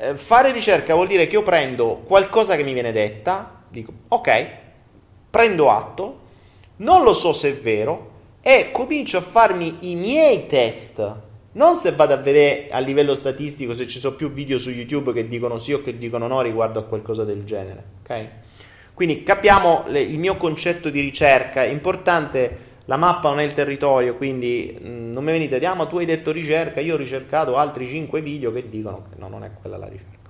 [0.00, 0.16] Eh?
[0.16, 4.48] Fare ricerca vuol dire che io prendo qualcosa che mi viene detta, dico ok,
[5.28, 6.20] prendo atto,
[6.76, 8.08] non lo so se è vero
[8.40, 11.28] e comincio a farmi i miei test.
[11.52, 15.12] Non se vado a vedere a livello statistico se ci sono più video su YouTube
[15.12, 18.28] che dicono sì o che dicono no riguardo a qualcosa del genere, ok?
[18.94, 23.52] Quindi capiamo le, il mio concetto di ricerca, è importante la mappa non è il
[23.52, 26.94] territorio, quindi mm, non mi venite a dire, ah, ma tu hai detto ricerca, io
[26.94, 30.28] ho ricercato altri 5 video che dicono che no, non è quella la ricerca.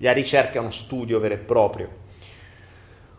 [0.00, 2.04] La ricerca è uno studio vero e proprio.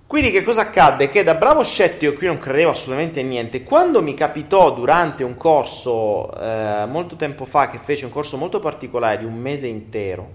[0.05, 1.09] Quindi che cosa accadde?
[1.09, 3.63] Che da bravo scettico qui non credevo assolutamente niente.
[3.63, 8.59] Quando mi capitò durante un corso eh, molto tempo fa, che fece un corso molto
[8.59, 10.29] particolare di un mese intero,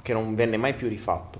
[0.00, 1.38] che non venne mai più rifatto,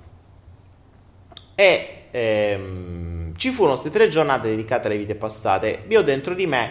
[1.54, 5.84] e ehm, ci furono queste tre giornate dedicate alle vite passate.
[5.88, 6.70] Io dentro di me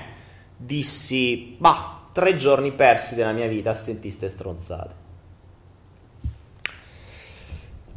[0.56, 5.00] dissi, bah, tre giorni persi della mia vita a sentire ste stronzate.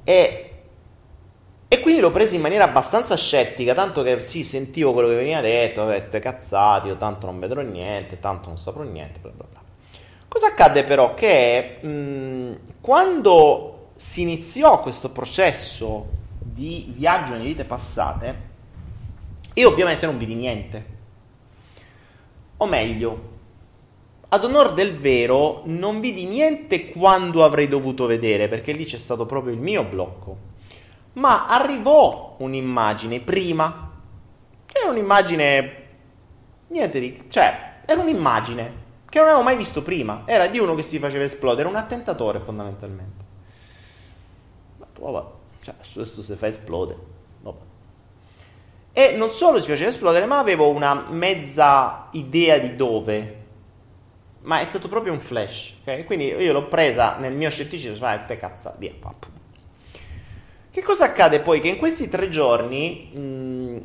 [0.02, 0.50] E,
[1.68, 5.40] e quindi l'ho preso in maniera abbastanza scettica, tanto che sì, sentivo quello che veniva
[5.40, 9.46] detto, ho detto cazzati, io tanto non vedrò niente, tanto non saprò niente, bla bla
[9.50, 9.62] bla.
[10.28, 11.14] Cosa accadde però?
[11.14, 16.22] Che mh, quando si iniziò questo processo
[16.54, 18.52] di viaggio nelle vite passate,
[19.52, 20.86] e ovviamente non vidi niente.
[22.58, 23.32] O meglio,
[24.28, 29.26] ad onor del vero, non vidi niente quando avrei dovuto vedere, perché lì c'è stato
[29.26, 30.52] proprio il mio blocco.
[31.14, 33.92] Ma arrivò un'immagine prima,
[34.66, 35.82] che era un'immagine...
[36.68, 37.24] Niente di...
[37.28, 40.22] cioè, era un'immagine che non avevo mai visto prima.
[40.24, 43.24] Era di uno che si faceva esplodere, un attentatore fondamentalmente.
[44.98, 46.98] vabbè, cioè, questo si fa esplodere.
[47.40, 47.58] Vabbè.
[48.92, 53.42] E non solo si faceva esplodere, ma avevo una mezza idea di dove.
[54.42, 56.04] Ma è stato proprio un flash, ok?
[56.04, 59.28] Quindi io l'ho presa nel mio scetticismo, ma te cazza, via, papà.
[60.70, 61.60] Che cosa accade poi?
[61.60, 63.76] Che in questi tre giorni mh, mm,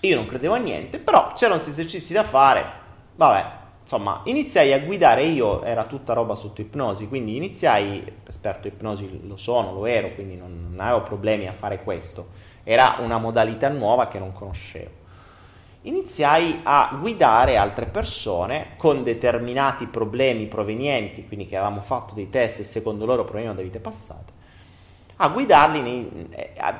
[0.00, 2.64] io non credevo a niente, però c'erano questi esercizi da fare.
[3.14, 3.61] Vabbè,
[3.92, 9.36] insomma, iniziai a guidare io, era tutta roba sotto ipnosi, quindi iniziai, esperto ipnosi lo
[9.36, 12.28] sono, lo ero, quindi non, non avevo problemi a fare questo.
[12.64, 15.00] Era una modalità nuova che non conoscevo.
[15.82, 22.60] Iniziai a guidare altre persone con determinati problemi provenienti, quindi che avevamo fatto dei test
[22.60, 24.40] e secondo loro provenivano da vite passate
[25.22, 26.28] a guidarli nei,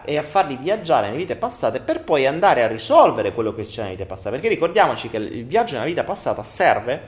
[0.05, 3.83] e a farli viaggiare nelle vite passate per poi andare a risolvere quello che c'è
[3.83, 4.31] nelle vite passate.
[4.31, 7.01] Perché ricordiamoci che il viaggio nella vita passata serve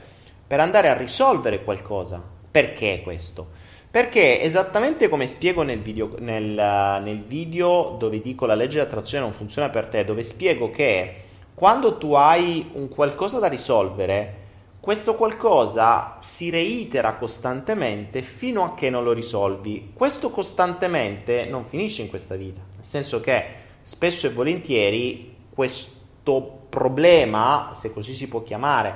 [0.46, 2.22] per andare a risolvere qualcosa.
[2.48, 3.48] Perché questo?
[3.90, 9.24] Perché esattamente come spiego nel video, nel, nel video dove dico la legge di attrazione
[9.24, 11.14] non funziona per te, dove spiego che
[11.52, 14.42] quando tu hai un qualcosa da risolvere,
[14.84, 19.92] questo qualcosa si reitera costantemente fino a che non lo risolvi.
[19.94, 23.46] Questo costantemente non finisce in questa vita, nel senso che
[23.80, 28.94] spesso e volentieri questo problema, se così si può chiamare,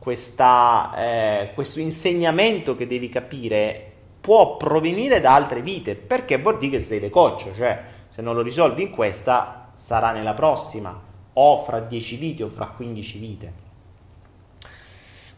[0.00, 6.78] questa, eh, questo insegnamento che devi capire può provenire da altre vite, perché vuol dire
[6.78, 11.00] che sei decoccio, cioè se non lo risolvi in questa sarà nella prossima,
[11.32, 13.66] o fra 10 vite o fra 15 vite.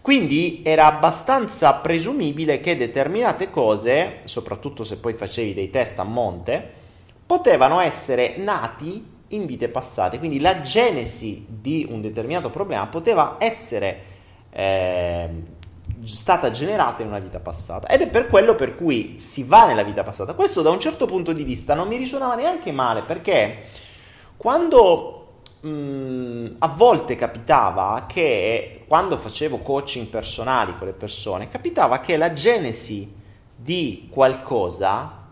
[0.01, 6.79] Quindi era abbastanza presumibile che determinate cose, soprattutto se poi facevi dei test a monte,
[7.27, 10.19] potevano essere nati in vite passate.
[10.19, 14.03] Quindi la genesi di un determinato problema poteva essere
[14.51, 15.29] eh,
[16.05, 17.87] stata generata in una vita passata.
[17.89, 20.35] Ed è per quello per cui si va nella vita passata.
[20.35, 23.65] Questo da un certo punto di vista non mi risuonava neanche male perché
[24.37, 32.01] quando mh, mm, a volte capitava che quando facevo coaching personali con le persone, capitava
[32.01, 33.09] che la genesi
[33.55, 35.29] di qualcosa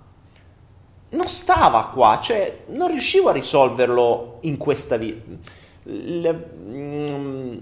[1.08, 5.32] non stava qua, cioè non riuscivo a risolverlo in questa vita.
[5.90, 7.58] Mm,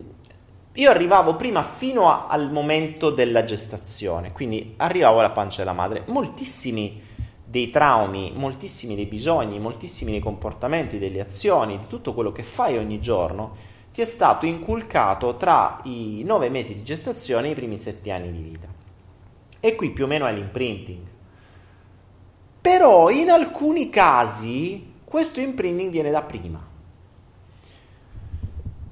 [0.75, 6.03] io arrivavo prima fino a, al momento della gestazione, quindi arrivavo alla pancia della madre.
[6.09, 7.01] Moltissimi
[7.43, 12.77] dei traumi, moltissimi dei bisogni, moltissimi dei comportamenti, delle azioni, di tutto quello che fai
[12.77, 17.79] ogni giorno, ti è stato inculcato tra i nove mesi di gestazione e i primi
[17.79, 18.67] sette anni di vita.
[19.59, 21.01] E qui più o meno è l'imprinting.
[22.61, 26.63] Però in alcuni casi questo imprinting viene da prima.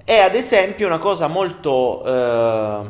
[0.03, 2.03] È ad esempio una cosa molto...
[2.03, 2.89] Eh,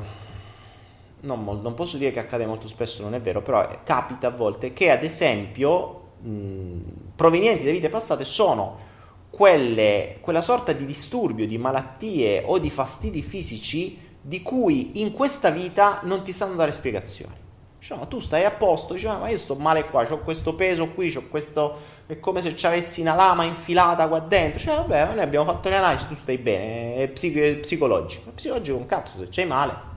[1.19, 4.73] non, non, posso dire che accade molto spesso, non è vero, però capita a volte
[4.73, 6.79] che ad esempio mh,
[7.17, 8.93] provenienti da vite passate sono
[9.35, 15.51] quelle, quella sorta di disturbio, di malattie o di fastidi fisici di cui in questa
[15.51, 17.43] vita non ti sanno dare spiegazioni.
[17.78, 21.14] Diciamo, tu stai a posto, dici, ma io sto male qua, ho questo peso qui,
[21.14, 24.59] ho questo, è come se ci avessi una lama infilata qua dentro.
[24.59, 28.30] Cioè, vabbè, noi abbiamo fatto le analisi, tu stai bene, è, psico- è psicologico.
[28.30, 29.93] È psicologico un cazzo, se c'hai male,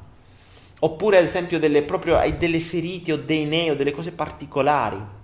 [0.80, 5.16] Oppure ad esempio delle, proprio, hai delle ferite o dei neo, delle cose particolari.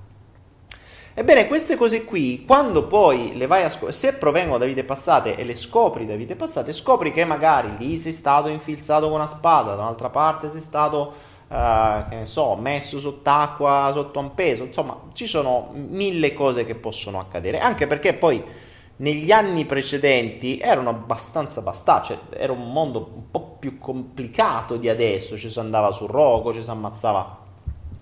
[1.15, 5.35] Ebbene, queste cose qui, quando poi le vai a scoprire, se provengono da vite passate
[5.35, 9.27] e le scopri da vite passate, scopri che magari lì sei stato infilzato con una
[9.27, 11.13] spada, da un'altra parte sei stato,
[11.49, 16.73] uh, che ne so, messo sott'acqua, sotto un peso, insomma, ci sono mille cose che
[16.73, 18.43] possono accadere, anche perché poi
[18.95, 24.89] negli anni precedenti erano abbastanza bastardi, cioè era un mondo un po' più complicato di
[24.89, 27.37] adesso, ci si andava sul rogo, ci si ammazzava,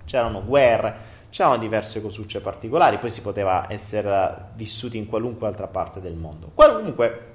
[0.05, 6.00] c'erano guerre, c'erano diverse cosucce particolari, poi si poteva essere vissuti in qualunque altra parte
[6.00, 6.52] del mondo.
[6.54, 7.26] Comunque,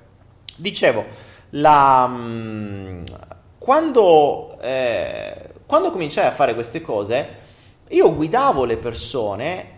[0.55, 1.05] dicevo,
[1.51, 3.05] la, mm,
[3.59, 7.45] quando, eh, quando cominciai a fare queste cose,
[7.89, 9.75] io guidavo le persone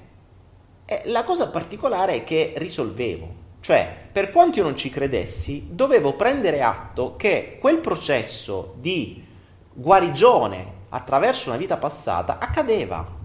[0.85, 3.47] e la cosa particolare è che risolvevo.
[3.61, 9.25] Cioè, per quanto io non ci credessi, dovevo prendere atto che quel processo di
[9.73, 13.18] guarigione attraverso una vita passata accadeva.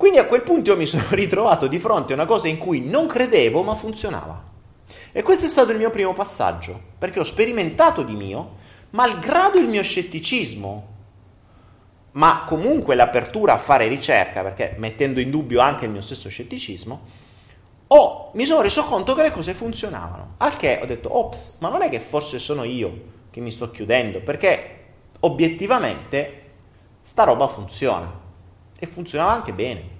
[0.00, 2.80] Quindi a quel punto io mi sono ritrovato di fronte a una cosa in cui
[2.80, 4.42] non credevo ma funzionava.
[5.12, 8.56] E questo è stato il mio primo passaggio, perché ho sperimentato di mio,
[8.92, 10.88] malgrado il mio scetticismo,
[12.12, 17.00] ma comunque l'apertura a fare ricerca, perché mettendo in dubbio anche il mio stesso scetticismo,
[17.88, 20.36] oh, mi sono reso conto che le cose funzionavano.
[20.38, 23.70] Al che ho detto, ops, ma non è che forse sono io che mi sto
[23.70, 24.78] chiudendo, perché
[25.20, 26.42] obiettivamente
[27.02, 28.19] sta roba funziona.
[28.80, 29.98] E funzionava anche bene.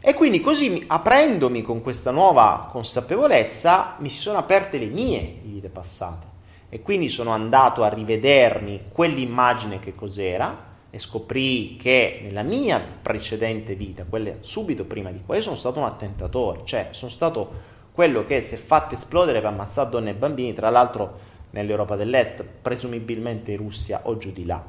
[0.00, 5.68] E quindi così, aprendomi con questa nuova consapevolezza, mi si sono aperte le mie vite
[5.68, 6.26] passate.
[6.68, 13.74] E quindi sono andato a rivedermi quell'immagine che cos'era e scoprì che nella mia precedente
[13.74, 17.50] vita, quella subito prima di qua, io sono stato un attentatore, cioè sono stato
[17.92, 21.18] quello che è fatto esplodere per ammazzare donne e bambini, tra l'altro
[21.50, 24.62] nell'Europa dell'Est, presumibilmente in Russia o giù di là.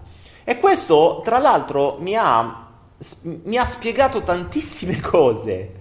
[0.44, 2.68] E questo, tra l'altro, mi ha,
[3.24, 5.72] mi ha spiegato tantissime cose,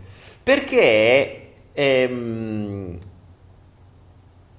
[0.43, 2.99] perché ehm,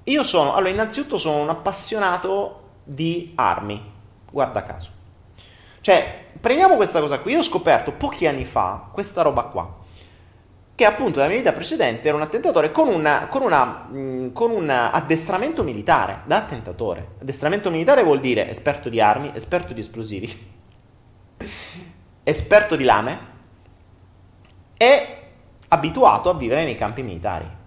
[0.03, 3.91] io sono, allora, innanzitutto sono un appassionato di armi,
[4.29, 4.91] guarda caso.
[5.81, 9.81] Cioè, prendiamo questa cosa qui, io ho scoperto pochi anni fa questa roba qua
[10.75, 13.89] che appunto nella mia vita precedente era un attentatore con, una, con, una,
[14.33, 17.15] con, un addestramento militare, da attentatore.
[17.21, 20.51] Addestramento militare vuol dire esperto di armi, esperto di esplosivi,
[22.23, 23.31] esperto di lame
[24.75, 25.17] e
[25.67, 27.61] abituato a vivere nei campi militari.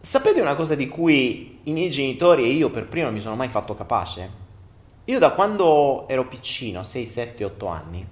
[0.00, 3.36] Sapete una cosa di cui i miei genitori e io per primo non mi sono
[3.36, 4.40] mai fatto capace?
[5.04, 8.06] Io da quando ero piccino, 6, 7, 8 anni,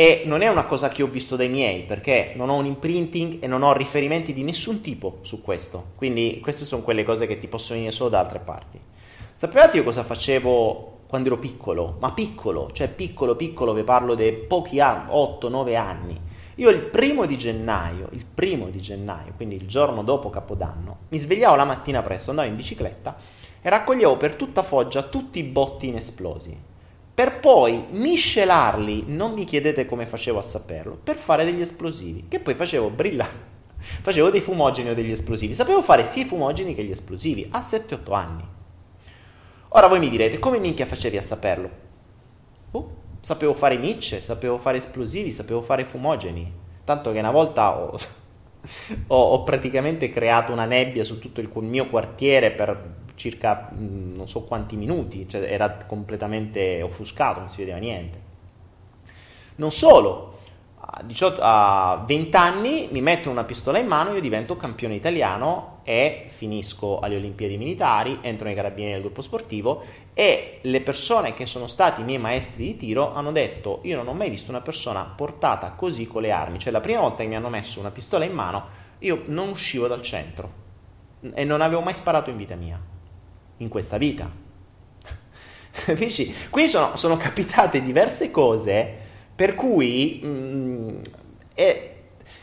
[0.00, 3.36] e non è una cosa che ho visto dai miei, perché non ho un imprinting
[3.42, 5.88] e non ho riferimenti di nessun tipo su questo.
[5.94, 8.80] Quindi queste sono quelle cose che ti possono venire solo da altre parti.
[9.36, 11.98] Sapevate io cosa facevo quando ero piccolo?
[12.00, 16.18] Ma piccolo, cioè piccolo, piccolo, vi parlo di pochi anni, 8-9 anni.
[16.54, 21.18] Io il primo di gennaio, il primo di gennaio, quindi il giorno dopo Capodanno, mi
[21.18, 23.18] svegliavo la mattina presto, andavo in bicicletta
[23.60, 26.68] e raccoglievo per tutta Foggia tutti i botti inesplosi
[27.12, 32.40] per poi miscelarli, non mi chiedete come facevo a saperlo, per fare degli esplosivi, che
[32.40, 33.48] poi facevo brillare.
[34.02, 35.54] Facevo dei fumogeni o degli esplosivi.
[35.54, 38.44] Sapevo fare sia i fumogeni che gli esplosivi a 7-8 anni.
[39.68, 41.70] Ora voi mi direte, come minchia facevi a saperlo?
[42.72, 46.52] Oh, sapevo fare micce, sapevo fare esplosivi, sapevo fare fumogeni.
[46.84, 47.96] Tanto che una volta ho,
[49.06, 54.26] ho, ho praticamente creato una nebbia su tutto il mio quartiere per circa mm, non
[54.26, 58.28] so quanti minuti, cioè era completamente offuscato, non si vedeva niente.
[59.56, 60.38] Non solo,
[60.76, 65.80] a, 18, a 20 anni mi metto una pistola in mano, io divento campione italiano
[65.82, 69.82] e finisco alle Olimpiadi Militari, entro nei carabinieri del gruppo sportivo
[70.14, 74.08] e le persone che sono stati i miei maestri di tiro hanno detto io non
[74.08, 77.28] ho mai visto una persona portata così con le armi, cioè la prima volta che
[77.28, 80.52] mi hanno messo una pistola in mano io non uscivo dal centro
[81.34, 82.89] e non avevo mai sparato in vita mia
[83.60, 84.30] in questa vita.
[85.70, 86.34] Capisci?
[86.50, 90.98] Quindi sono, sono, capitate diverse cose per cui mh, mm,
[91.54, 91.94] è,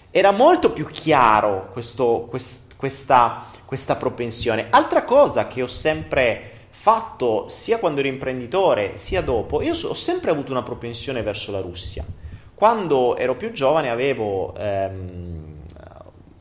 [0.09, 4.67] era molto più chiaro questo, quest, questa, questa propensione.
[4.69, 10.31] Altra cosa che ho sempre fatto sia quando ero imprenditore sia dopo, io ho sempre
[10.31, 12.05] avuto una propensione verso la Russia.
[12.53, 15.57] Quando ero più giovane avevo, ehm,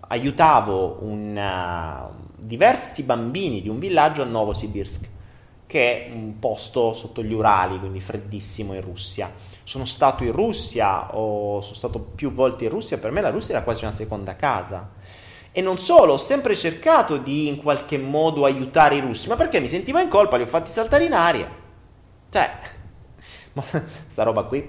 [0.09, 5.09] aiutavo una, diversi bambini di un villaggio a Novosibirsk,
[5.67, 9.33] che è un posto sotto gli Urali, quindi freddissimo in Russia.
[9.65, 13.65] Sono stato in Russia, sono stato più volte in Russia, per me la Russia era
[13.65, 14.93] quasi una seconda casa.
[15.51, 19.59] E non solo, ho sempre cercato di in qualche modo aiutare i russi, ma perché
[19.59, 21.51] mi sentivo in colpa, li ho fatti saltare in aria.
[22.31, 22.53] Cioè,
[24.07, 24.65] sta roba qui,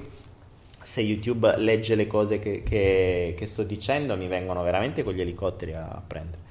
[0.81, 5.21] se YouTube legge le cose che, che, che sto dicendo, mi vengono veramente con gli
[5.21, 6.45] elicotteri a prendere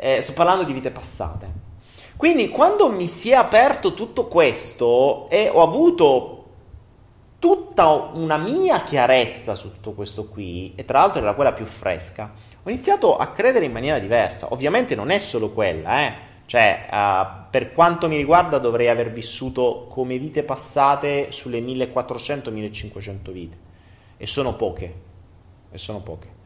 [0.00, 1.68] eh, sto parlando di vite passate.
[2.16, 6.36] Quindi quando mi si è aperto tutto questo e ho avuto
[7.38, 12.32] tutta una mia chiarezza su tutto questo qui, e tra l'altro era quella più fresca,
[12.62, 14.48] ho iniziato a credere in maniera diversa.
[14.52, 16.28] Ovviamente non è solo quella, eh.
[16.44, 23.56] Cioè, uh, per quanto mi riguarda, dovrei aver vissuto come vite passate sulle 1400-1500 vite.
[24.16, 24.94] E sono poche.
[25.70, 26.39] E sono poche.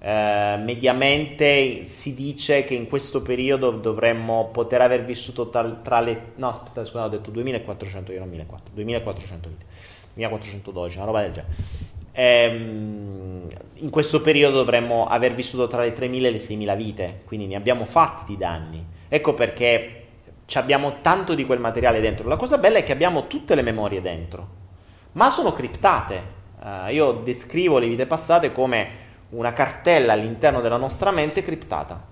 [0.00, 6.32] Eh, mediamente si dice che in questo periodo dovremmo poter aver vissuto tra, tra le...
[6.36, 9.64] No, aspetta, scusa, ho detto 2400, io non 1400, 2400 vite,
[10.14, 11.52] 1412, una roba del genere.
[12.12, 17.46] Ehm, in questo periodo dovremmo aver vissuto tra le 3000 e le 6000 vite, quindi
[17.46, 18.84] ne abbiamo fatti di danni.
[19.08, 20.04] Ecco perché
[20.54, 22.28] abbiamo tanto di quel materiale dentro.
[22.28, 24.48] La cosa bella è che abbiamo tutte le memorie dentro,
[25.12, 26.36] ma sono criptate.
[26.60, 32.02] Uh, io descrivo le vite passate come una cartella all'interno della nostra mente criptata,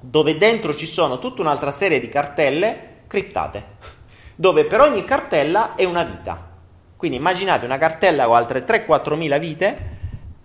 [0.00, 3.64] dove dentro ci sono tutta un'altra serie di cartelle criptate,
[4.34, 6.48] dove per ogni cartella è una vita.
[6.96, 9.98] Quindi immaginate una cartella con altre 3-4 mila vite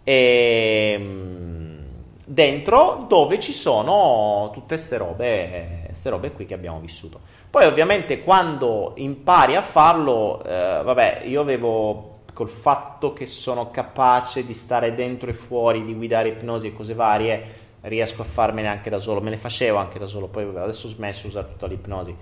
[0.04, 1.86] e, ehm,
[2.26, 7.20] dentro dove ci sono tutte queste robe, queste robe qui che abbiamo vissuto.
[7.50, 14.46] Poi ovviamente quando impari a farlo, eh, vabbè, io avevo col fatto che sono capace
[14.46, 18.90] di stare dentro e fuori, di guidare ipnosi e cose varie, riesco a farmene anche
[18.90, 19.22] da solo.
[19.22, 22.14] Me le facevo anche da solo, poi adesso ho smesso di usare tutta l'ipnosi.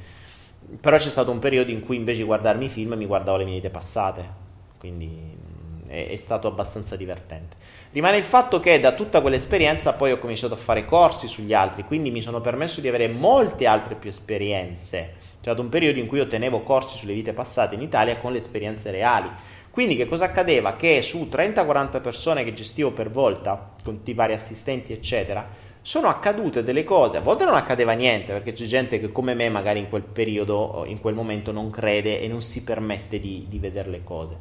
[0.80, 3.45] Però c'è stato un periodo in cui invece di guardarmi i film mi guardavo le
[3.45, 4.24] mie vite passate,
[4.78, 7.55] quindi mm, è, è stato abbastanza divertente.
[7.91, 11.86] Rimane il fatto che da tutta quell'esperienza poi ho cominciato a fare corsi sugli altri,
[11.86, 15.22] quindi mi sono permesso di avere molte altre più esperienze.
[15.43, 18.32] C'è stato un periodo in cui io tenevo corsi sulle vite passate in Italia con
[18.32, 19.30] le esperienze reali.
[19.74, 20.76] Quindi che cosa accadeva?
[20.76, 25.49] Che su 30-40 persone che gestivo per volta, con tutti i vari assistenti eccetera,
[25.82, 29.49] sono accadute delle cose, a volte non accadeva niente perché c'è gente che come me
[29.49, 33.57] magari in quel periodo, in quel momento non crede e non si permette di, di
[33.57, 34.38] vedere le cose.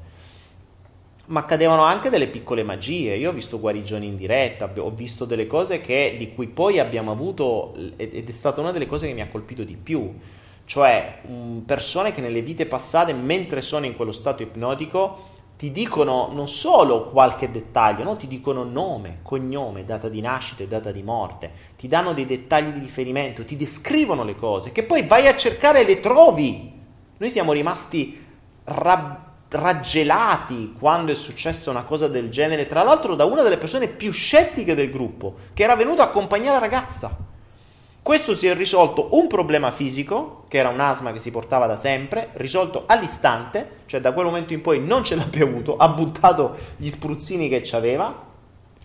[1.28, 5.47] Ma accadevano anche delle piccole magie, io ho visto guarigioni in diretta, ho visto delle
[5.47, 9.22] cose che, di cui poi abbiamo avuto, ed è stata una delle cose che mi
[9.22, 10.14] ha colpito di più,
[10.73, 16.31] cioè um, persone che nelle vite passate, mentre sono in quello stato ipnotico, ti dicono
[16.33, 18.16] non solo qualche dettaglio, no?
[18.16, 22.70] ti dicono nome, cognome, data di nascita e data di morte, ti danno dei dettagli
[22.70, 26.73] di riferimento, ti descrivono le cose, che poi vai a cercare e le trovi.
[27.18, 28.25] Noi siamo rimasti
[28.64, 29.18] rab-
[29.51, 34.11] raggelati quando è successa una cosa del genere, tra l'altro da una delle persone più
[34.11, 37.32] scettiche del gruppo, che era venuta a accompagnare la ragazza.
[38.03, 41.77] Questo si è risolto un problema fisico, che era un asma che si portava da
[41.77, 45.89] sempre, risolto all'istante, cioè da quel momento in poi non ce l'ha più avuto, ha
[45.89, 48.31] buttato gli spruzzini che aveva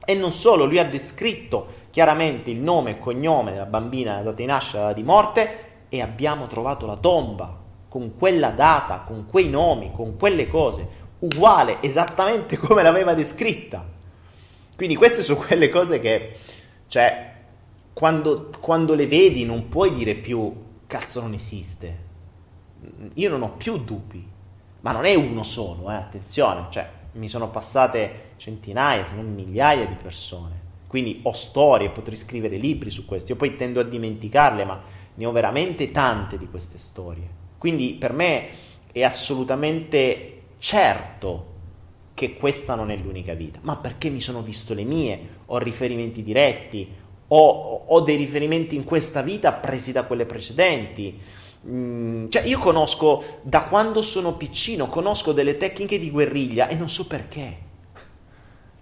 [0.05, 4.35] e non solo, lui ha descritto chiaramente il nome e cognome della bambina, la data
[4.35, 7.57] di nascita, la data di morte e abbiamo trovato la tomba
[7.89, 10.87] con quella data, con quei nomi, con quelle cose,
[11.19, 13.83] uguale esattamente come l'aveva descritta.
[14.75, 16.37] Quindi queste sono quelle cose che,
[16.85, 17.26] cioè,
[17.97, 20.53] quando, quando le vedi non puoi dire più
[20.85, 21.97] cazzo non esiste.
[23.15, 24.23] Io non ho più dubbi,
[24.81, 29.87] ma non è uno solo, eh, attenzione, cioè mi sono passate centinaia, se non migliaia
[29.87, 30.53] di persone.
[30.85, 33.31] Quindi ho storie, potrei scrivere libri su questo.
[33.31, 34.79] Io poi tendo a dimenticarle, ma
[35.15, 37.27] ne ho veramente tante di queste storie.
[37.57, 38.47] Quindi per me
[38.91, 41.55] è assolutamente certo
[42.13, 46.21] che questa non è l'unica vita, ma perché mi sono visto le mie, ho riferimenti
[46.21, 51.19] diretti, ho, ho dei riferimenti in questa vita presi da quelle precedenti.
[51.67, 56.89] Mm, cioè, io conosco da quando sono piccino, conosco delle tecniche di guerriglia e non
[56.89, 57.65] so perché.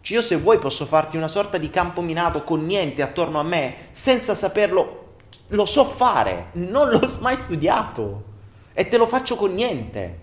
[0.01, 3.43] Cioè, io se vuoi posso farti una sorta di campo minato con niente attorno a
[3.43, 5.13] me, senza saperlo,
[5.47, 8.33] lo so fare, non l'ho mai studiato
[8.73, 10.19] e te lo faccio con niente.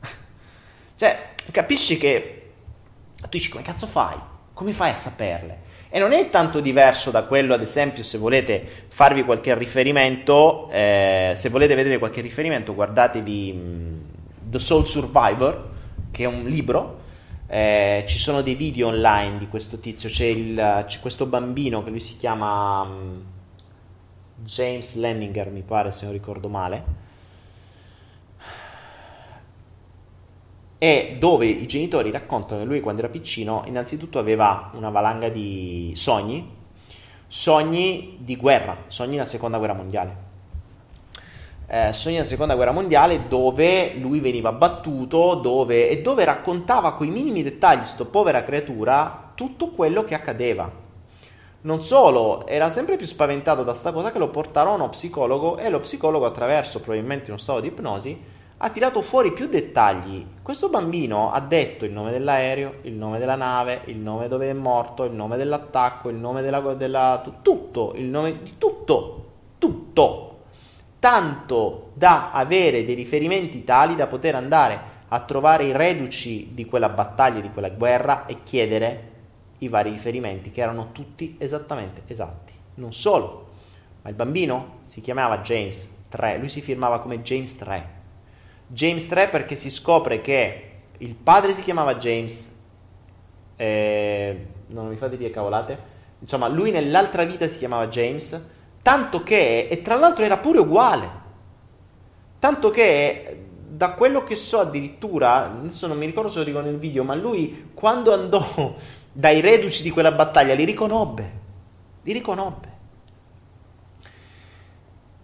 [1.00, 2.52] Cioè, capisci che
[3.20, 4.18] tu dici come cazzo fai?
[4.52, 5.58] Come fai a saperle?
[5.92, 11.32] E non è tanto diverso da quello, ad esempio, se volete farvi qualche riferimento, eh,
[11.34, 14.04] se volete vedere qualche riferimento, guardatevi mh,
[14.50, 15.68] The Soul Survivor,
[16.12, 16.98] che è un libro.
[17.48, 20.08] Eh, ci sono dei video online di questo tizio.
[20.08, 23.22] C'è, il, c'è questo bambino che lui si chiama um,
[24.44, 27.09] James Lenninger, mi pare, se non ricordo male
[30.82, 35.92] e dove i genitori raccontano che lui quando era piccino innanzitutto aveva una valanga di
[35.94, 36.56] sogni,
[37.26, 40.16] sogni di guerra, sogni della seconda guerra mondiale.
[41.66, 47.06] Eh, sogni della seconda guerra mondiale dove lui veniva battuto dove, e dove raccontava con
[47.06, 50.72] i minimi dettagli, sto povera creatura, tutto quello che accadeva.
[51.60, 55.58] Non solo, era sempre più spaventato da sta cosa che lo portarono a uno psicologo
[55.58, 60.26] e lo psicologo attraverso probabilmente uno stato di ipnosi ha tirato fuori più dettagli.
[60.42, 64.52] Questo bambino ha detto il nome dell'aereo, il nome della nave, il nome dove è
[64.52, 70.38] morto, il nome dell'attacco, il nome della, della tutto, il nome di tutto, tutto.
[70.98, 76.90] Tanto da avere dei riferimenti tali da poter andare a trovare i reduci di quella
[76.90, 79.08] battaglia, di quella guerra e chiedere
[79.58, 82.52] i vari riferimenti che erano tutti esattamente esatti.
[82.74, 83.48] Non solo,
[84.02, 87.98] ma il bambino si chiamava James 3, lui si firmava come James 3
[88.72, 92.54] James 3 perché si scopre che il padre si chiamava James,
[93.56, 95.78] eh, non mi fate dire cavolate,
[96.20, 98.40] insomma lui nell'altra vita si chiamava James,
[98.80, 101.10] tanto che, e tra l'altro era pure uguale,
[102.38, 106.78] tanto che da quello che so addirittura, adesso non mi ricordo se lo dico nel
[106.78, 108.76] video, ma lui quando andò
[109.10, 111.32] dai reduci di quella battaglia li riconobbe,
[112.02, 112.68] li riconobbe.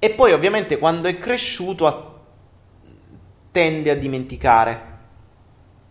[0.01, 2.15] E poi ovviamente quando è cresciuto ha
[3.57, 4.81] tende a dimenticare.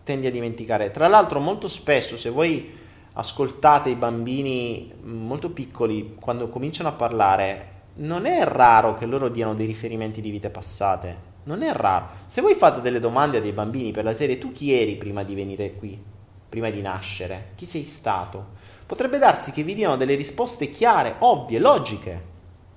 [0.04, 0.92] Tende a dimenticare.
[0.92, 2.72] Tra l'altro, molto spesso, se voi
[3.14, 9.54] ascoltate i bambini molto piccoli quando cominciano a parlare, non è raro che loro diano
[9.54, 11.16] dei riferimenti di vite passate.
[11.42, 12.06] Non è raro.
[12.26, 15.24] Se voi fate delle domande a dei bambini per la serie, tu chi eri prima
[15.24, 16.00] di venire qui?
[16.48, 17.48] Prima di nascere?
[17.56, 18.50] Chi sei stato?
[18.86, 22.22] Potrebbe darsi che vi diano delle risposte chiare, ovvie, logiche,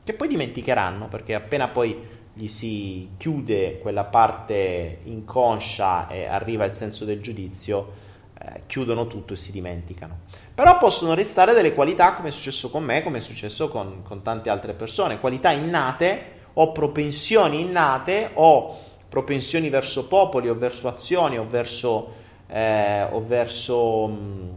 [0.03, 6.71] che poi dimenticheranno perché appena poi gli si chiude quella parte inconscia e arriva il
[6.71, 7.91] senso del giudizio,
[8.39, 10.19] eh, chiudono tutto e si dimenticano.
[10.55, 14.21] Però possono restare delle qualità come è successo con me, come è successo con, con
[14.21, 18.77] tante altre persone, qualità innate o propensioni innate o
[19.09, 22.13] propensioni verso popoli o verso azioni o verso,
[22.47, 24.49] eh, o verso, mh, mm,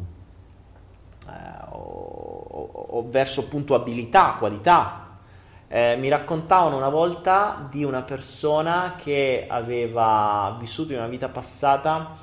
[1.26, 5.01] eh, o, o verso appunto abilità, qualità
[5.74, 12.18] eh, mi raccontavano una volta di una persona che aveva vissuto in una vita passata,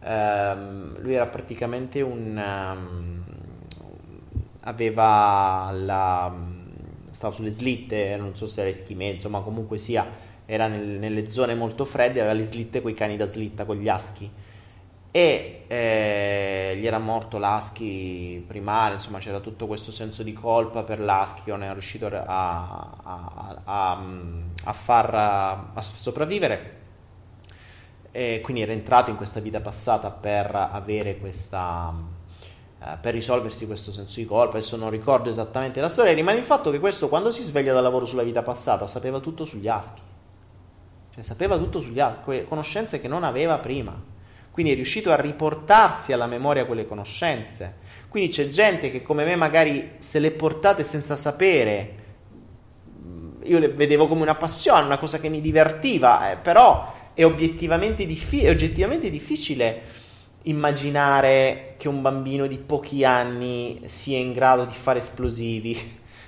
[0.00, 2.40] ehm, lui era praticamente un...
[2.76, 3.24] Um,
[4.60, 6.32] aveva la...
[7.10, 10.06] stava sulle slitte, non so se era eschimè, insomma comunque sia,
[10.46, 13.78] era nel, nelle zone molto fredde, aveva le slitte con i cani da slitta, con
[13.78, 14.30] gli aschi
[15.14, 21.00] e eh, gli era morto l'Aschi primario, insomma c'era tutto questo senso di colpa per
[21.00, 24.04] l'Aschi che non era riuscito a, a, a,
[24.64, 26.80] a far a sopravvivere.
[28.10, 31.92] E quindi era entrato in questa vita passata per avere questa
[32.78, 34.56] eh, per risolversi questo senso di colpa.
[34.56, 37.82] Adesso non ricordo esattamente la storia rimane il fatto che questo quando si sveglia dal
[37.82, 40.00] lavoro sulla vita passata sapeva tutto sugli Aschi
[41.14, 44.11] cioè sapeva tutto sugli Aschi conoscenze che non aveva prima
[44.52, 47.80] quindi è riuscito a riportarsi alla memoria quelle conoscenze.
[48.08, 52.00] Quindi c'è gente che come me magari se le portate senza sapere,
[53.44, 57.24] io le vedevo come una passione, una cosa che mi divertiva, eh, però è
[58.04, 60.00] diffi- è oggettivamente difficile
[60.42, 65.78] immaginare che un bambino di pochi anni sia in grado di fare esplosivi,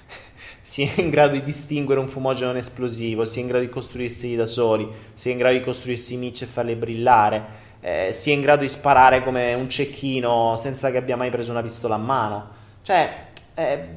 [0.62, 4.46] sia in grado di distinguere un fumogeno non esplosivo, sia in grado di costruirsi da
[4.46, 8.68] soli, sia in grado di costruirsi micce e farle brillare eh, sia in grado di
[8.70, 12.48] sparare come un cecchino senza che abbia mai preso una pistola a mano.
[12.80, 13.88] Cioè, eh,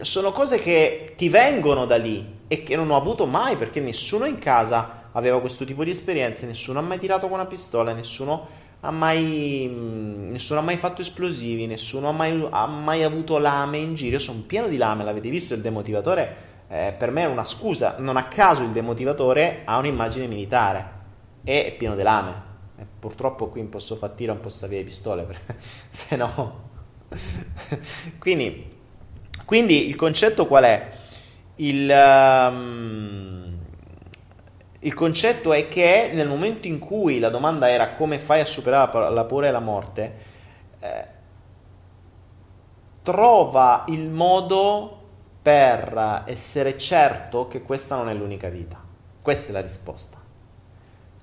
[0.00, 4.24] sono cose che ti vengono da lì e che non ho avuto mai perché nessuno
[4.24, 8.48] in casa aveva questo tipo di esperienze, nessuno ha mai tirato con una pistola, nessuno
[8.80, 13.96] ha mai, nessuno ha mai fatto esplosivi, nessuno ha mai, ha mai, avuto lame in
[13.96, 14.12] giro.
[14.12, 16.48] Io sono pieno di lame, l'avete visto il demotivatore?
[16.68, 20.98] Eh, per me è una scusa, non a caso il demotivatore ha un'immagine militare
[21.44, 22.48] e è pieno di lame.
[23.00, 25.56] Purtroppo qui in Posso Fattira non posso avere pistole, perché,
[25.88, 26.68] se no...
[28.18, 28.78] quindi,
[29.46, 30.90] quindi, il concetto qual è?
[31.56, 33.58] Il, um,
[34.80, 39.10] il, concetto è che nel momento in cui la domanda era come fai a superare
[39.10, 40.14] la paura e la morte,
[40.78, 41.06] eh,
[43.02, 44.98] trova il modo
[45.40, 48.78] per essere certo che questa non è l'unica vita.
[49.22, 50.19] Questa è la risposta.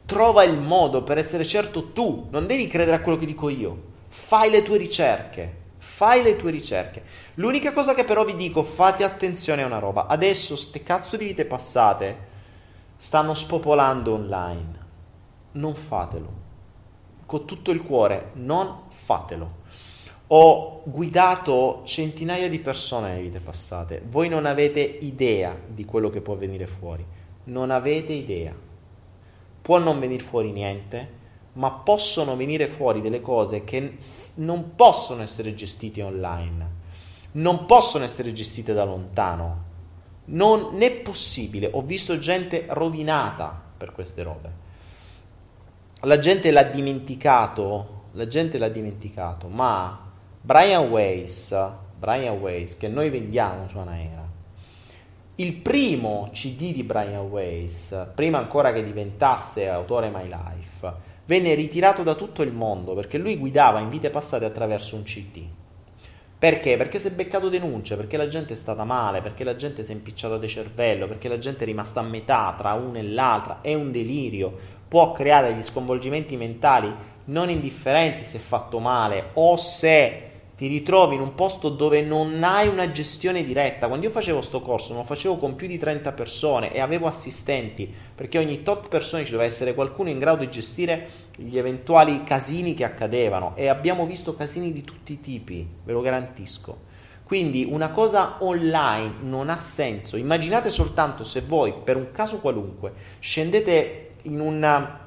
[0.08, 3.95] Trova il modo per essere certo tu, non devi credere a quello che dico io.
[4.08, 7.03] Fai le tue ricerche, fai le tue ricerche.
[7.34, 10.05] L'unica cosa che però vi dico, fate attenzione a una roba.
[10.05, 12.18] Adesso ste cazzo di vite passate
[12.95, 14.86] stanno spopolando online.
[15.51, 16.32] Non fatelo.
[17.26, 19.55] Con tutto il cuore, non fatelo.
[20.28, 24.01] Ho guidato centinaia di persone nelle vite passate.
[24.08, 27.05] Voi non avete idea di quello che può venire fuori.
[27.43, 28.66] Non avete idea
[29.68, 31.09] può non venire fuori niente,
[31.53, 33.97] ma possono venire fuori delle cose che
[34.36, 36.70] non possono essere gestite online,
[37.34, 39.65] non possono essere gestite da lontano.
[40.28, 41.70] Non è possibile.
[41.74, 44.51] Ho visto gente rovinata per queste robe.
[46.03, 51.53] La gente l'ha dimenticato, la gente l'ha dimenticato, ma Brian Weiss,
[51.99, 54.26] Brian Weiss che noi vendiamo su Anaera,
[55.39, 60.93] il primo CD di Brian Weiss, prima ancora che diventasse autore My Life,
[61.25, 65.43] venne ritirato da tutto il mondo perché lui guidava in vite passate attraverso un CD.
[66.39, 66.75] Perché?
[66.75, 69.91] Perché si è beccato denunce, perché la gente è stata male, perché la gente si
[69.91, 73.59] è impicciata di cervello, perché la gente è rimasta a metà tra una e l'altra,
[73.61, 74.55] è un delirio,
[74.88, 76.91] può creare degli sconvolgimenti mentali
[77.25, 80.26] non indifferenti se fatto male o se
[80.58, 83.86] ti ritrovi in un posto dove non hai una gestione diretta.
[83.88, 87.05] Quando io facevo questo corso, non lo facevo con più di 30 persone e avevo
[87.05, 92.24] assistenti, perché ogni tot persone ci doveva essere qualcuno in grado di gestire gli eventuali
[92.24, 96.86] casini che accadevano e abbiamo visto casini di tutti i tipi, ve lo garantisco.
[97.22, 100.18] Quindi una cosa online non ha senso.
[100.18, 105.07] Immaginate soltanto se voi, per un caso qualunque, scendete in una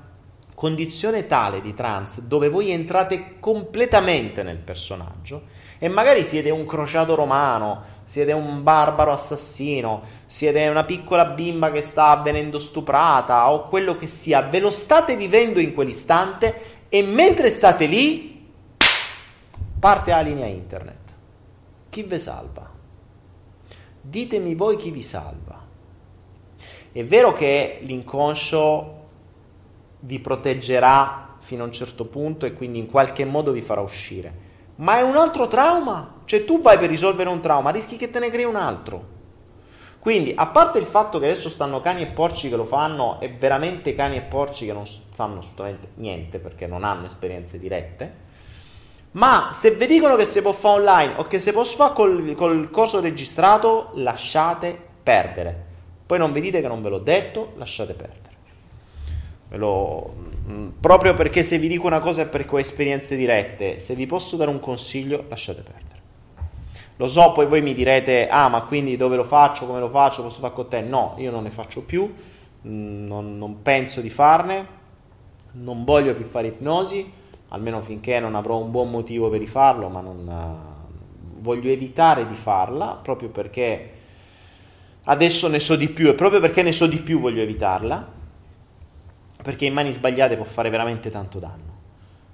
[0.61, 5.45] condizione tale di trance dove voi entrate completamente nel personaggio
[5.79, 11.81] E magari siete un crociato romano, siete un barbaro assassino, siete una piccola bimba che
[11.81, 17.49] sta venendo stuprata o quello che sia, ve lo state vivendo in quell'istante e mentre
[17.49, 18.47] state lì
[19.79, 20.99] parte la linea internet.
[21.89, 22.71] Chi vi salva?
[24.03, 25.59] Ditemi voi chi vi salva.
[26.93, 29.00] È vero che l'inconscio
[30.01, 34.49] vi proteggerà fino a un certo punto e quindi in qualche modo vi farà uscire
[34.81, 36.19] ma è un altro trauma.
[36.25, 39.19] Cioè tu vai per risolvere un trauma, rischi che te ne crei un altro.
[39.99, 43.29] Quindi, a parte il fatto che adesso stanno cani e porci che lo fanno, e
[43.29, 48.29] veramente cani e porci che non sanno assolutamente niente perché non hanno esperienze dirette,
[49.13, 52.35] ma se vi dicono che si può fare online o che si può fare col,
[52.35, 55.67] col coso registrato, lasciate perdere.
[56.07, 58.30] Poi non vi dite che non ve l'ho detto, lasciate perdere.
[59.51, 60.15] Lo,
[60.51, 64.07] Mm, proprio perché se vi dico una cosa è perché ho esperienze dirette, se vi
[64.07, 65.89] posso dare un consiglio, lasciate perdere.
[66.97, 70.23] Lo so, poi voi mi direte, ah, ma quindi dove lo faccio, come lo faccio,
[70.23, 70.81] posso fare con te?
[70.81, 72.13] No, io non ne faccio più,
[72.67, 74.79] mm, non, non penso di farne,
[75.53, 77.11] non voglio più fare ipnosi,
[77.49, 82.35] almeno finché non avrò un buon motivo per rifarlo, ma non uh, voglio evitare di
[82.35, 83.91] farla, proprio perché
[85.05, 88.19] adesso ne so di più e proprio perché ne so di più voglio evitarla
[89.43, 91.79] perché in mani sbagliate può fare veramente tanto danno.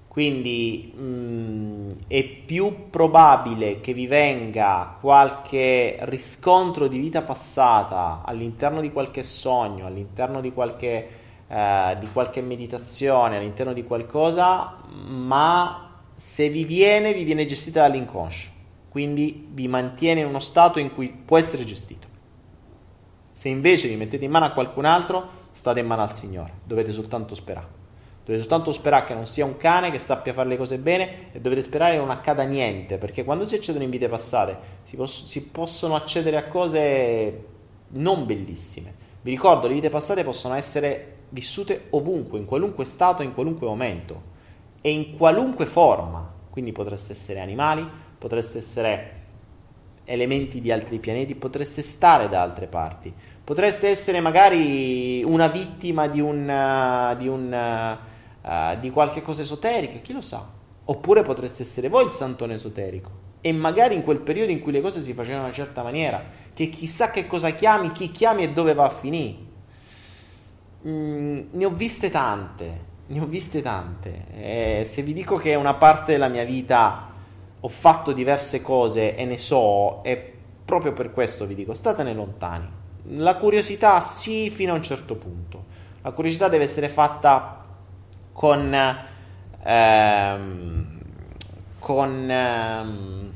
[0.08, 8.80] Quindi mh, mm, è più probabile che vi venga qualche riscontro di vita passata all'interno
[8.80, 11.08] di qualche sogno, all'interno di qualche,
[11.46, 14.76] eh, di qualche meditazione, all'interno di qualcosa,
[15.06, 18.48] ma se vi viene, vi viene gestita dall'inconscio.
[18.88, 22.06] Quindi vi mantiene in uno stato in cui può essere gestito.
[23.32, 26.92] Se invece vi mettete in mano a qualcun altro, state in mano al Signore, dovete
[26.92, 27.84] soltanto sperare.
[28.24, 31.40] Dovete soltanto sperare che non sia un cane che sappia fare le cose bene e
[31.40, 35.24] dovete sperare che non accada niente, perché quando si accedono in vite passate si, poss-
[35.24, 37.44] si possono accedere a cose
[37.88, 38.94] non bellissime.
[39.22, 44.22] Vi ricordo, le vite passate possono essere vissute ovunque, in qualunque stato, in qualunque momento
[44.82, 46.32] e in qualunque forma.
[46.50, 47.88] Quindi potreste essere animali,
[48.18, 49.24] potreste essere
[50.04, 53.12] elementi di altri pianeti, potreste stare da altre parti,
[53.46, 57.96] Potreste essere magari una vittima di, un, uh, di, un,
[58.42, 60.44] uh, di qualche cosa esoterica, chi lo sa?
[60.86, 63.08] Oppure potreste essere voi il santone esoterico.
[63.40, 66.24] E magari in quel periodo in cui le cose si facevano in una certa maniera,
[66.52, 69.36] che chissà che cosa chiami, chi chiami e dove va a finire.
[70.84, 74.24] Mm, ne ho viste tante, ne ho viste tante.
[74.80, 77.12] E se vi dico che una parte della mia vita
[77.60, 80.32] ho fatto diverse cose e ne so, è
[80.64, 82.84] proprio per questo vi dico, statene lontani.
[83.10, 85.64] La curiosità sì fino a un certo punto.
[86.02, 87.64] La curiosità deve essere fatta
[88.32, 88.74] con,
[89.62, 91.00] ehm,
[91.78, 93.30] con, ehm,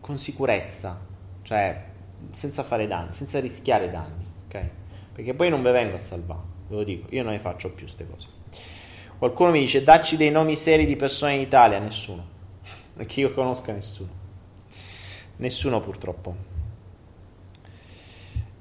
[0.00, 0.98] con sicurezza,
[1.42, 1.84] cioè
[2.32, 4.64] senza fare danni, senza rischiare danni, ok?
[5.12, 7.84] Perché poi non ve vengo a salvare, ve lo dico, io non ne faccio più
[7.84, 8.26] queste cose.
[9.18, 12.24] Qualcuno mi dice dacci dei nomi seri di persone in Italia, nessuno,
[12.94, 14.26] perché io conosca nessuno.
[15.36, 16.57] Nessuno purtroppo.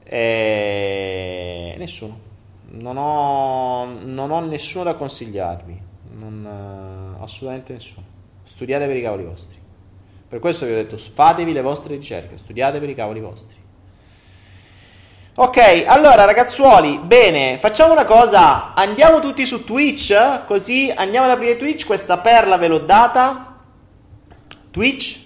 [0.09, 1.75] E...
[1.77, 2.25] Nessuno.
[2.69, 5.81] Non ho, non ho, nessuno da consigliarvi.
[6.17, 8.05] Non, uh, assolutamente nessuno.
[8.43, 9.57] Studiate per i cavoli vostri.
[10.27, 13.55] Per questo vi ho detto, fatevi le vostre ricerche, studiate per i cavoli vostri.
[15.35, 21.57] Ok, allora ragazzuoli, bene, facciamo una cosa, andiamo tutti su Twitch, così andiamo ad aprire
[21.57, 23.59] Twitch, questa perla ve l'ho data.
[24.71, 25.19] Twitch,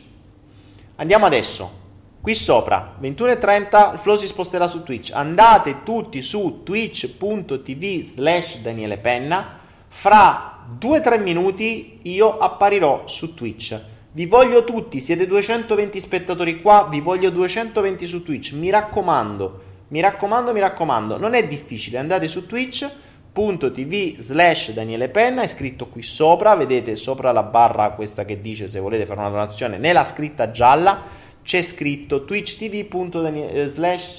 [0.97, 1.79] andiamo adesso.
[2.21, 5.09] Qui sopra, 21.30, il flow si sposterà su Twitch.
[5.11, 9.57] Andate tutti su twitch.tv slash Daniele Penna.
[9.87, 13.81] Fra 2-3 minuti io apparirò su Twitch.
[14.11, 18.51] Vi voglio tutti, siete 220 spettatori qua, vi voglio 220 su Twitch.
[18.53, 25.41] Mi raccomando, mi raccomando, mi raccomando, non è difficile, andate su twitch.tv slash Daniele Penna,
[25.41, 29.29] è scritto qui sopra, vedete sopra la barra questa che dice se volete fare una
[29.29, 32.73] donazione, nella scritta gialla c'è scritto twitch.tv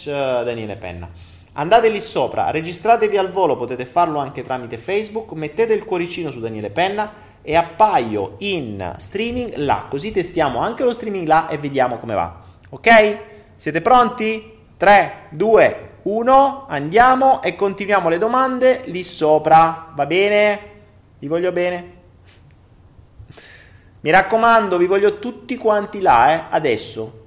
[0.06, 1.08] eh, Penna.
[1.54, 6.40] Andate lì sopra, registratevi al volo, potete farlo anche tramite Facebook, mettete il cuoricino su
[6.40, 7.12] Daniele Penna
[7.42, 12.40] e appaio in streaming là, così testiamo anche lo streaming là e vediamo come va.
[12.70, 13.18] Ok?
[13.56, 14.50] Siete pronti?
[14.78, 20.60] 3, 2, 1, andiamo e continuiamo le domande lì sopra, va bene?
[21.18, 22.00] Vi voglio bene?
[24.02, 27.21] Mi raccomando, vi voglio tutti quanti là, eh, adesso.